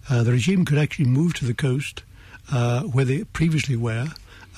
Uh, 0.09 0.23
the 0.23 0.31
regime 0.31 0.65
could 0.65 0.77
actually 0.77 1.05
move 1.05 1.33
to 1.35 1.45
the 1.45 1.53
coast, 1.53 2.03
uh, 2.51 2.81
where 2.83 3.05
they 3.05 3.23
previously 3.23 3.75
were, 3.75 4.07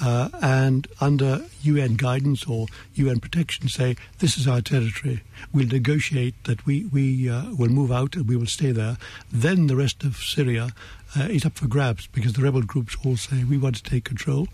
uh, 0.01 0.29
and 0.41 0.87
under 1.01 1.45
UN 1.61 1.95
guidance 1.95 2.45
or 2.45 2.67
UN 2.95 3.19
protection 3.19 3.67
say, 3.67 3.95
this 4.19 4.37
is 4.37 4.47
our 4.47 4.61
territory. 4.61 5.23
We'll 5.53 5.67
negotiate 5.67 6.41
that 6.45 6.65
we, 6.65 6.85
we 6.85 7.29
uh, 7.29 7.53
will 7.53 7.69
move 7.69 7.91
out 7.91 8.15
and 8.15 8.27
we 8.27 8.37
will 8.37 8.45
stay 8.45 8.71
there. 8.71 8.97
Then 9.31 9.67
the 9.67 9.75
rest 9.75 10.03
of 10.03 10.17
Syria 10.17 10.69
uh, 11.17 11.23
is 11.23 11.45
up 11.45 11.55
for 11.57 11.67
grabs 11.67 12.07
because 12.07 12.33
the 12.33 12.41
rebel 12.41 12.61
groups 12.61 12.95
all 13.05 13.17
say 13.17 13.43
we 13.43 13.57
want 13.57 13.75
to 13.75 13.83
take 13.83 14.05
control. 14.05 14.47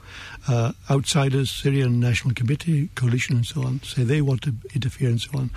Uh, 0.47 0.73
outsiders, 0.89 1.51
Syrian 1.51 1.99
National 1.99 2.33
Committee, 2.33 2.89
coalition, 2.95 3.35
and 3.35 3.45
so 3.45 3.63
on, 3.63 3.81
say 3.83 4.03
they 4.03 4.21
want 4.21 4.41
to 4.43 4.53
interfere 4.73 5.09
and 5.09 5.21
so 5.21 5.37
on. 5.37 5.49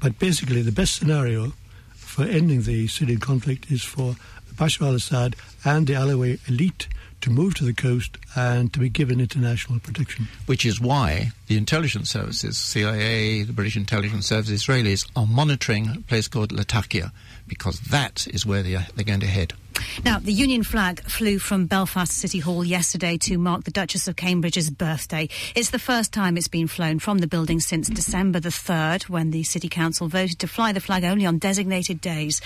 But 0.00 0.18
basically, 0.18 0.62
the 0.62 0.72
best 0.72 0.96
scenario 0.96 1.52
for 1.94 2.24
ending 2.24 2.62
the 2.62 2.86
Syrian 2.86 3.20
conflict 3.20 3.70
is 3.70 3.82
for 3.82 4.16
Bashar 4.54 4.86
al-Assad 4.86 5.34
and 5.64 5.86
the 5.86 5.94
Alawi 5.94 6.38
elite 6.48 6.86
to 7.22 7.30
move 7.30 7.54
to 7.54 7.64
the 7.64 7.72
coast 7.72 8.18
and 8.36 8.72
to 8.72 8.78
be 8.78 8.88
given 8.90 9.18
international 9.18 9.80
protection. 9.80 10.28
which 10.44 10.66
is 10.66 10.78
why 10.80 11.32
the 11.46 11.56
intelligence 11.56 12.10
services, 12.10 12.58
CIA, 12.58 13.42
the 13.42 13.52
British 13.52 13.76
intelligence 13.76 14.26
service, 14.26 14.50
Israelis, 14.50 15.08
are 15.16 15.26
monitoring 15.26 15.88
a 15.88 16.00
place 16.00 16.28
called 16.28 16.52
Latakia, 16.52 17.12
because 17.48 17.80
that 17.80 18.26
is 18.28 18.44
where 18.44 18.62
they 18.62 18.76
they're 18.94 19.04
going 19.04 19.20
to 19.20 19.26
head. 19.26 19.54
Now, 20.04 20.18
the 20.18 20.32
Union 20.32 20.62
flag 20.62 21.02
flew 21.04 21.38
from 21.38 21.66
Belfast 21.66 22.12
City 22.12 22.38
Hall 22.38 22.64
yesterday 22.64 23.16
to 23.18 23.38
mark 23.38 23.64
the 23.64 23.70
Duchess 23.70 24.08
of 24.08 24.16
Cambridge's 24.16 24.70
birthday. 24.70 25.28
It's 25.54 25.70
the 25.70 25.78
first 25.78 26.12
time 26.12 26.36
it's 26.36 26.48
been 26.48 26.66
flown 26.66 26.98
from 26.98 27.18
the 27.18 27.26
building 27.26 27.60
since 27.60 27.88
December 27.88 28.40
the 28.40 28.50
3rd, 28.50 29.08
when 29.08 29.30
the 29.30 29.42
City 29.42 29.68
Council 29.68 30.08
voted 30.08 30.38
to 30.40 30.46
fly 30.46 30.72
the 30.72 30.80
flag 30.80 31.04
only 31.04 31.26
on 31.26 31.38
designated 31.38 32.00
days. 32.00 32.40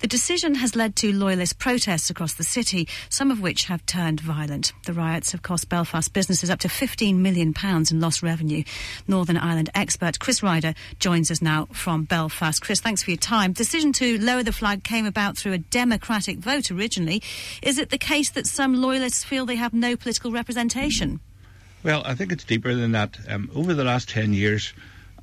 The 0.00 0.06
decision 0.06 0.56
has 0.56 0.76
led 0.76 0.96
to 0.96 1.12
loyalist 1.12 1.58
protests 1.58 2.10
across 2.10 2.34
the 2.34 2.44
city, 2.44 2.88
some 3.08 3.30
of 3.30 3.40
which 3.40 3.64
have 3.64 3.84
turned 3.86 4.20
violent. 4.20 4.72
The 4.84 4.92
riots 4.92 5.32
have 5.32 5.42
cost 5.42 5.68
Belfast 5.68 6.12
businesses 6.12 6.50
up 6.50 6.60
to 6.60 6.68
£15 6.68 7.16
million 7.16 7.54
in 7.90 8.00
lost 8.00 8.22
revenue. 8.22 8.64
Northern 9.06 9.36
Ireland 9.36 9.70
expert 9.74 10.18
Chris 10.18 10.42
Ryder 10.42 10.74
joins 10.98 11.30
us 11.30 11.40
now 11.40 11.66
from 11.72 12.04
Belfast. 12.04 12.60
Chris, 12.60 12.80
thanks 12.80 13.02
for 13.02 13.10
your 13.10 13.18
time. 13.18 13.52
Decision 13.52 13.92
to 13.94 14.18
lower 14.18 14.42
the 14.42 14.52
flag 14.52 14.82
came 14.82 15.06
about 15.06 15.36
through 15.36 15.52
a 15.52 15.58
democratic 15.58 16.38
vote 16.38 16.65
originally. 16.70 17.22
Is 17.62 17.78
it 17.78 17.90
the 17.90 17.98
case 17.98 18.30
that 18.30 18.46
some 18.46 18.74
loyalists 18.74 19.24
feel 19.24 19.46
they 19.46 19.56
have 19.56 19.72
no 19.72 19.96
political 19.96 20.30
representation? 20.32 21.20
Well, 21.82 22.02
I 22.04 22.14
think 22.14 22.32
it's 22.32 22.44
deeper 22.44 22.74
than 22.74 22.92
that. 22.92 23.18
Um, 23.28 23.50
over 23.54 23.74
the 23.74 23.84
last 23.84 24.08
10 24.08 24.32
years 24.32 24.72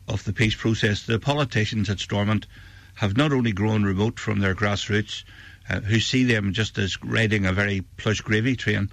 of 0.07 0.23
the 0.23 0.33
peace 0.33 0.55
process, 0.55 1.05
the 1.05 1.19
politicians 1.19 1.89
at 1.89 1.99
Stormont 1.99 2.47
have 2.95 3.17
not 3.17 3.33
only 3.33 3.51
grown 3.51 3.83
remote 3.83 4.19
from 4.19 4.39
their 4.39 4.55
grassroots, 4.55 5.23
uh, 5.69 5.79
who 5.79 5.99
see 5.99 6.23
them 6.23 6.53
just 6.53 6.77
as 6.77 7.01
riding 7.03 7.45
a 7.45 7.53
very 7.53 7.81
plush 7.97 8.21
gravy 8.21 8.55
train, 8.55 8.89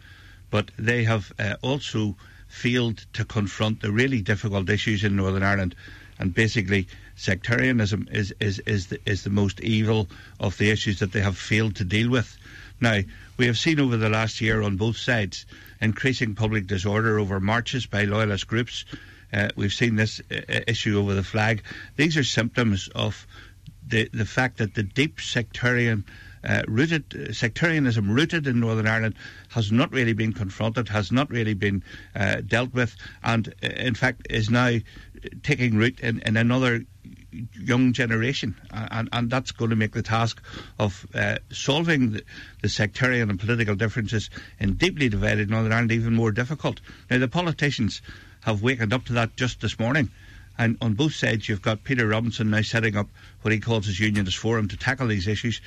but 0.51 0.71
they 0.79 1.05
have 1.05 1.33
uh, 1.39 1.57
also 1.63 2.17
failed 2.49 3.05
to 3.13 3.25
confront 3.25 3.81
the 3.81 3.93
really 3.93 4.21
difficult 4.21 4.69
issues 4.69 5.05
in 5.05 5.17
Northern 5.17 5.43
Ireland. 5.43 5.75
And 6.19 6.35
basically, 6.35 6.89
sectarianism 7.21 8.09
is, 8.11 8.33
is, 8.41 8.61
is, 8.61 8.87
the, 8.87 8.99
is 9.05 9.25
the 9.25 9.31
most 9.31 9.61
evil 9.61 10.09
of 10.39 10.57
the 10.57 10.71
issues 10.71 11.01
that 11.01 11.13
they 11.13 11.21
have 11.21 11.37
failed 11.37 11.77
to 11.77 11.85
deal 11.85 12.09
with. 12.09 12.35
Now, 12.81 13.01
we 13.37 13.47
have 13.47 13.59
seen 13.59 13.79
over 13.79 13.99
the 13.99 14.09
last 14.09 14.41
year 14.41 14.63
on 14.63 14.79
both 14.79 14.97
sides 14.97 15.45
increasing 15.83 16.35
public 16.35 16.67
disorder 16.67 17.19
over 17.19 17.39
marches 17.39 17.85
by 17.85 18.05
loyalist 18.05 18.47
groups. 18.47 18.87
Uh, 19.35 19.51
we've 19.55 19.73
seen 19.73 19.97
this 19.97 20.23
uh, 20.31 20.61
issue 20.67 20.99
over 20.99 21.13
the 21.13 21.23
flag. 21.23 21.63
These 21.97 22.17
are 22.17 22.25
symptoms 22.25 22.89
of 22.95 23.27
the, 23.87 24.09
the 24.15 24.25
fact 24.25 24.57
that 24.59 24.75
the 24.75 24.83
deep 24.83 25.21
sectarian 25.21 26.05
uh, 26.43 26.63
rooted 26.67 27.37
sectarianism 27.37 28.11
rooted 28.11 28.47
in 28.47 28.61
Northern 28.61 28.87
Ireland 28.87 29.15
has 29.51 29.71
not 29.71 29.93
really 29.93 30.15
been 30.15 30.33
confronted, 30.33 30.89
has 30.89 31.13
not 31.13 31.31
really 31.31 31.53
been 31.53 31.83
uh, 32.17 32.41
dealt 32.41 32.73
with, 32.73 32.97
and 33.23 33.53
uh, 33.63 33.67
in 33.67 33.95
fact 33.95 34.27
is 34.31 34.49
now 34.49 34.79
taking 35.43 35.77
root 35.77 36.01
in, 36.01 36.21
in 36.21 36.37
another 36.37 36.85
young 37.53 37.93
generation, 37.93 38.57
and, 38.73 39.09
and 39.13 39.31
that's 39.31 39.53
going 39.53 39.71
to 39.71 39.77
make 39.77 39.93
the 39.93 40.03
task 40.03 40.43
of 40.79 41.07
uh, 41.15 41.37
solving 41.51 42.13
the, 42.13 42.23
the 42.63 42.69
sectarian 42.69 43.31
and 43.31 43.39
political 43.39 43.75
differences 43.75 44.31
in 44.59 44.75
deeply 44.75 45.09
divided 45.09 45.49
Northern 45.49 45.73
Ireland 45.73 45.93
even 45.93 46.15
more 46.15 46.33
difficult. 46.33 46.81
Now, 47.11 47.19
the 47.19 47.29
politicians 47.29 48.03
have 48.43 48.63
wakened 48.63 48.93
up 48.93 49.05
to 49.07 49.13
that 49.15 49.37
just 49.37 49.61
this 49.61 49.79
morning. 49.79 50.11
And 50.59 50.77
on 50.83 50.93
both 50.93 51.15
sides, 51.15 51.49
you've 51.49 51.63
got 51.63 51.85
Peter 51.85 52.07
Robinson 52.07 52.51
now 52.51 52.61
setting 52.61 52.95
up 52.95 53.09
what 53.41 53.53
he 53.53 53.61
calls 53.61 53.87
his 53.87 53.99
unionist 53.99 54.37
forum 54.37 54.69
to 54.69 54.77
tackle 54.77 55.07
these 55.07 55.27
issues. 55.27 55.61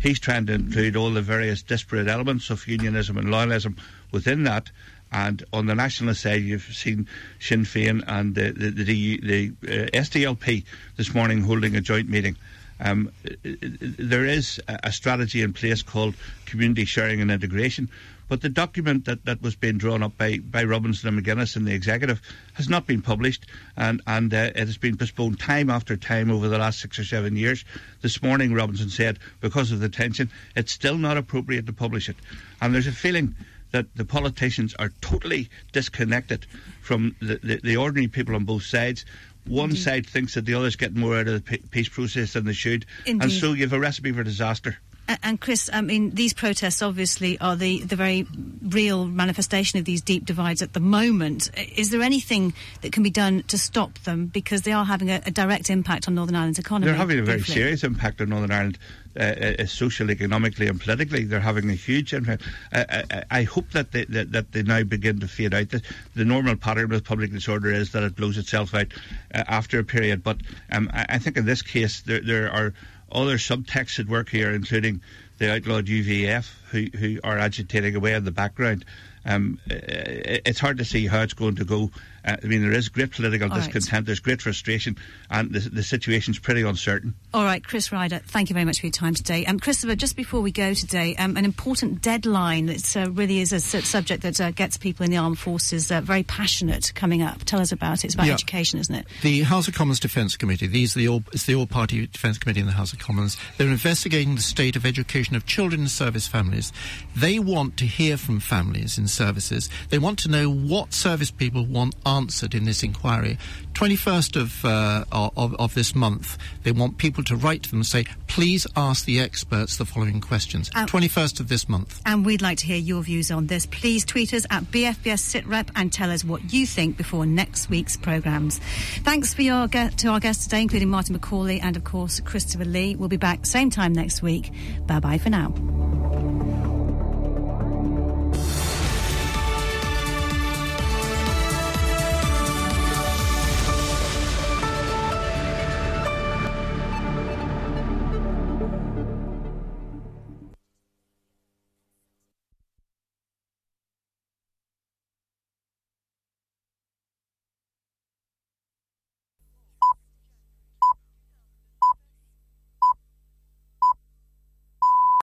He's 0.00 0.18
trying 0.18 0.46
to 0.46 0.54
include 0.54 0.96
all 0.96 1.10
the 1.12 1.22
various 1.22 1.62
disparate 1.62 2.08
elements 2.08 2.50
of 2.50 2.66
unionism 2.66 3.16
and 3.16 3.28
loyalism 3.28 3.78
within 4.10 4.44
that. 4.44 4.70
And 5.12 5.42
on 5.52 5.66
the 5.66 5.74
nationalist 5.74 6.22
side, 6.22 6.42
you've 6.42 6.62
seen 6.62 7.08
Sinn 7.40 7.64
Féin 7.64 8.04
and 8.06 8.34
the, 8.34 8.52
the, 8.52 8.70
the, 8.70 9.20
the 9.20 9.52
uh, 9.62 9.86
SDLP 9.88 10.64
this 10.96 11.14
morning 11.14 11.42
holding 11.42 11.74
a 11.76 11.80
joint 11.80 12.08
meeting. 12.08 12.36
Um, 12.82 13.12
there 13.42 14.24
is 14.24 14.60
a 14.68 14.90
strategy 14.90 15.42
in 15.42 15.52
place 15.52 15.82
called 15.82 16.14
community 16.46 16.86
sharing 16.86 17.20
and 17.20 17.30
integration, 17.30 17.90
but 18.30 18.40
the 18.40 18.48
document 18.48 19.04
that, 19.04 19.24
that 19.24 19.42
was 19.42 19.56
being 19.56 19.76
drawn 19.76 20.02
up 20.02 20.16
by, 20.16 20.38
by 20.38 20.62
Robinson 20.64 21.08
and 21.08 21.20
McGuinness 21.20 21.56
in 21.56 21.64
the 21.64 21.74
executive 21.74 22.22
has 22.54 22.68
not 22.68 22.86
been 22.86 23.02
published, 23.02 23.44
and, 23.76 24.00
and 24.06 24.32
uh, 24.32 24.52
it 24.54 24.66
has 24.68 24.78
been 24.78 24.96
postponed 24.96 25.40
time 25.40 25.68
after 25.68 25.96
time 25.96 26.30
over 26.30 26.48
the 26.48 26.56
last 26.56 26.80
six 26.80 26.98
or 26.98 27.04
seven 27.04 27.36
years. 27.36 27.64
This 28.00 28.22
morning, 28.22 28.54
Robinson 28.54 28.88
said, 28.88 29.18
because 29.40 29.72
of 29.72 29.80
the 29.80 29.88
tension, 29.88 30.30
it's 30.54 30.72
still 30.72 30.96
not 30.96 31.16
appropriate 31.16 31.66
to 31.66 31.72
publish 31.72 32.08
it. 32.08 32.16
And 32.62 32.72
there's 32.72 32.86
a 32.86 32.92
feeling 32.92 33.34
that 33.72 33.86
the 33.94 34.04
politicians 34.04 34.74
are 34.78 34.90
totally 35.00 35.48
disconnected 35.72 36.46
from 36.82 37.16
the, 37.20 37.38
the, 37.42 37.60
the 37.62 37.76
ordinary 37.76 38.08
people 38.08 38.34
on 38.34 38.44
both 38.44 38.64
sides. 38.64 39.04
One 39.46 39.70
Indeed. 39.70 39.82
side 39.82 40.06
thinks 40.06 40.34
that 40.34 40.44
the 40.44 40.54
others 40.54 40.76
get 40.76 40.94
more 40.94 41.16
out 41.16 41.28
of 41.28 41.44
the 41.44 41.58
peace 41.70 41.88
process 41.88 42.34
than 42.34 42.44
they 42.44 42.52
should, 42.52 42.86
and 43.06 43.32
so 43.32 43.52
you 43.52 43.62
have 43.62 43.72
a 43.72 43.80
recipe 43.80 44.12
for 44.12 44.22
disaster. 44.22 44.78
And 45.22 45.40
Chris, 45.40 45.68
I 45.72 45.80
mean, 45.80 46.10
these 46.10 46.32
protests 46.32 46.82
obviously 46.82 47.38
are 47.40 47.56
the, 47.56 47.82
the 47.82 47.96
very 47.96 48.26
real 48.62 49.06
manifestation 49.06 49.78
of 49.78 49.84
these 49.84 50.02
deep 50.02 50.24
divides 50.24 50.62
at 50.62 50.72
the 50.72 50.80
moment. 50.80 51.50
Is 51.76 51.90
there 51.90 52.02
anything 52.02 52.54
that 52.82 52.92
can 52.92 53.02
be 53.02 53.10
done 53.10 53.42
to 53.48 53.58
stop 53.58 53.98
them 54.00 54.26
because 54.26 54.62
they 54.62 54.72
are 54.72 54.84
having 54.84 55.10
a, 55.10 55.20
a 55.26 55.30
direct 55.30 55.70
impact 55.70 56.06
on 56.06 56.14
Northern 56.14 56.36
Ireland's 56.36 56.58
economy? 56.58 56.86
They're 56.86 56.96
having 56.96 57.18
a 57.18 57.22
very 57.22 57.38
briefly? 57.38 57.54
serious 57.54 57.84
impact 57.84 58.20
on 58.20 58.28
Northern 58.28 58.52
Ireland, 58.52 58.78
uh, 59.18 59.22
uh, 59.22 59.66
socially, 59.66 60.12
economically, 60.12 60.68
and 60.68 60.80
politically. 60.80 61.24
They're 61.24 61.40
having 61.40 61.68
a 61.70 61.74
huge 61.74 62.12
impact. 62.12 62.42
Uh, 62.72 62.84
I, 62.88 63.24
I 63.30 63.42
hope 63.42 63.70
that 63.72 63.92
they, 63.92 64.04
that, 64.04 64.32
that 64.32 64.52
they 64.52 64.62
now 64.62 64.84
begin 64.84 65.20
to 65.20 65.28
fade 65.28 65.54
out. 65.54 65.70
The, 65.70 65.82
the 66.14 66.24
normal 66.24 66.56
pattern 66.56 66.90
with 66.90 67.04
public 67.04 67.32
disorder 67.32 67.72
is 67.72 67.92
that 67.92 68.02
it 68.02 68.16
blows 68.16 68.38
itself 68.38 68.74
out 68.74 68.92
uh, 69.34 69.44
after 69.48 69.78
a 69.78 69.84
period. 69.84 70.22
But 70.22 70.38
um, 70.70 70.90
I, 70.92 71.06
I 71.10 71.18
think 71.18 71.36
in 71.36 71.46
this 71.46 71.62
case, 71.62 72.02
there, 72.02 72.20
there 72.20 72.52
are 72.52 72.74
other 73.12 73.36
subtexts 73.36 73.98
at 74.00 74.06
work 74.06 74.28
here, 74.28 74.52
including 74.52 75.00
the 75.38 75.52
outlawed 75.54 75.86
UVF, 75.86 76.50
who, 76.70 76.86
who 76.96 77.20
are 77.24 77.38
agitating 77.38 77.96
away 77.96 78.14
in 78.14 78.24
the 78.24 78.30
background. 78.30 78.84
um, 79.24 79.58
it's 79.66 80.60
hard 80.60 80.78
to 80.78 80.84
see 80.84 81.06
how 81.06 81.20
it's 81.22 81.34
going 81.34 81.56
to 81.56 81.64
go. 81.64 81.90
Uh, 82.24 82.36
I 82.42 82.46
mean, 82.46 82.62
there 82.62 82.72
is 82.72 82.88
great 82.88 83.12
political 83.12 83.50
All 83.50 83.58
right. 83.58 83.64
discontent, 83.72 84.06
there's 84.06 84.20
great 84.20 84.42
frustration, 84.42 84.96
and 85.30 85.52
the, 85.52 85.60
the 85.60 85.82
situation's 85.82 86.38
pretty 86.38 86.62
uncertain. 86.62 87.14
All 87.32 87.44
right, 87.44 87.64
Chris 87.64 87.92
Ryder, 87.92 88.20
thank 88.26 88.50
you 88.50 88.54
very 88.54 88.64
much 88.64 88.80
for 88.80 88.86
your 88.86 88.92
time 88.92 89.14
today. 89.14 89.46
Um, 89.46 89.58
Christopher, 89.58 89.94
just 89.96 90.16
before 90.16 90.40
we 90.40 90.52
go 90.52 90.74
today, 90.74 91.14
um, 91.16 91.36
an 91.36 91.44
important 91.44 92.02
deadline 92.02 92.66
that 92.66 92.96
uh, 92.96 93.10
really 93.10 93.40
is 93.40 93.52
a 93.52 93.60
su- 93.60 93.80
subject 93.82 94.22
that 94.22 94.40
uh, 94.40 94.50
gets 94.50 94.76
people 94.76 95.04
in 95.04 95.10
the 95.10 95.16
armed 95.16 95.38
forces 95.38 95.90
uh, 95.90 96.00
very 96.00 96.22
passionate 96.22 96.92
coming 96.94 97.22
up. 97.22 97.44
Tell 97.44 97.60
us 97.60 97.72
about 97.72 97.98
it. 97.98 98.04
It's 98.06 98.14
about 98.14 98.26
Yeah. 98.26 98.34
education, 98.34 98.78
isn't 98.80 98.94
it? 98.94 99.06
The 99.22 99.42
House 99.42 99.68
of 99.68 99.74
Commons 99.74 100.00
Defence 100.00 100.36
Committee, 100.36 100.66
these 100.66 100.96
are 100.96 101.00
the 101.00 101.08
all, 101.08 101.22
it's 101.32 101.44
the 101.46 101.54
all-party 101.54 102.06
Defence 102.08 102.38
Committee 102.38 102.60
in 102.60 102.66
the 102.66 102.72
House 102.72 102.92
of 102.92 102.98
Commons. 102.98 103.36
They're 103.56 103.68
investigating 103.68 104.34
the 104.34 104.42
state 104.42 104.76
of 104.76 104.84
education 104.84 105.36
of 105.36 105.46
children 105.46 105.82
in 105.82 105.88
service 105.88 106.26
families. 106.26 106.72
They 107.16 107.38
want 107.38 107.76
to 107.78 107.86
hear 107.86 108.16
from 108.16 108.40
families 108.40 108.98
in 108.98 109.08
services. 109.08 109.68
They 109.88 109.98
want 109.98 110.18
to 110.20 110.28
know 110.30 110.50
what 110.50 110.92
service 110.92 111.30
people 111.30 111.64
want 111.64 111.94
answered 112.16 112.54
in 112.54 112.64
this 112.64 112.82
inquiry. 112.82 113.38
21st 113.74 114.40
of, 114.40 114.64
uh, 114.64 115.04
of, 115.12 115.54
of 115.54 115.74
this 115.74 115.94
month, 115.94 116.36
they 116.64 116.72
want 116.72 116.98
people 116.98 117.22
to 117.24 117.36
write 117.36 117.62
to 117.62 117.70
them 117.70 117.80
and 117.80 117.86
say, 117.86 118.04
please 118.26 118.66
ask 118.76 119.04
the 119.04 119.20
experts 119.20 119.76
the 119.76 119.84
following 119.84 120.20
questions. 120.20 120.70
Um, 120.74 120.86
21st 120.86 121.40
of 121.40 121.48
this 121.48 121.68
month. 121.68 122.00
And 122.04 122.26
we'd 122.26 122.42
like 122.42 122.58
to 122.58 122.66
hear 122.66 122.76
your 122.76 123.02
views 123.02 123.30
on 123.30 123.46
this. 123.46 123.66
Please 123.66 124.04
tweet 124.04 124.34
us 124.34 124.44
at 124.50 124.64
BFBS 124.64 125.42
SitRep 125.42 125.70
and 125.76 125.92
tell 125.92 126.10
us 126.10 126.24
what 126.24 126.52
you 126.52 126.66
think 126.66 126.96
before 126.96 127.24
next 127.26 127.70
week's 127.70 127.96
programmes. 127.96 128.58
Thanks 129.04 129.32
for 129.32 129.42
your 129.42 129.68
ge- 129.68 129.94
to 129.96 130.08
our 130.08 130.20
guests 130.20 130.44
today, 130.44 130.62
including 130.62 130.90
Martin 130.90 131.18
McCauley 131.18 131.60
and, 131.62 131.76
of 131.76 131.84
course, 131.84 132.20
Christopher 132.20 132.64
Lee. 132.64 132.96
We'll 132.96 133.08
be 133.08 133.16
back 133.16 133.46
same 133.46 133.70
time 133.70 133.92
next 133.92 134.22
week. 134.22 134.52
Bye 134.86 135.00
bye 135.00 135.18
for 135.18 135.30
now. 135.30 136.49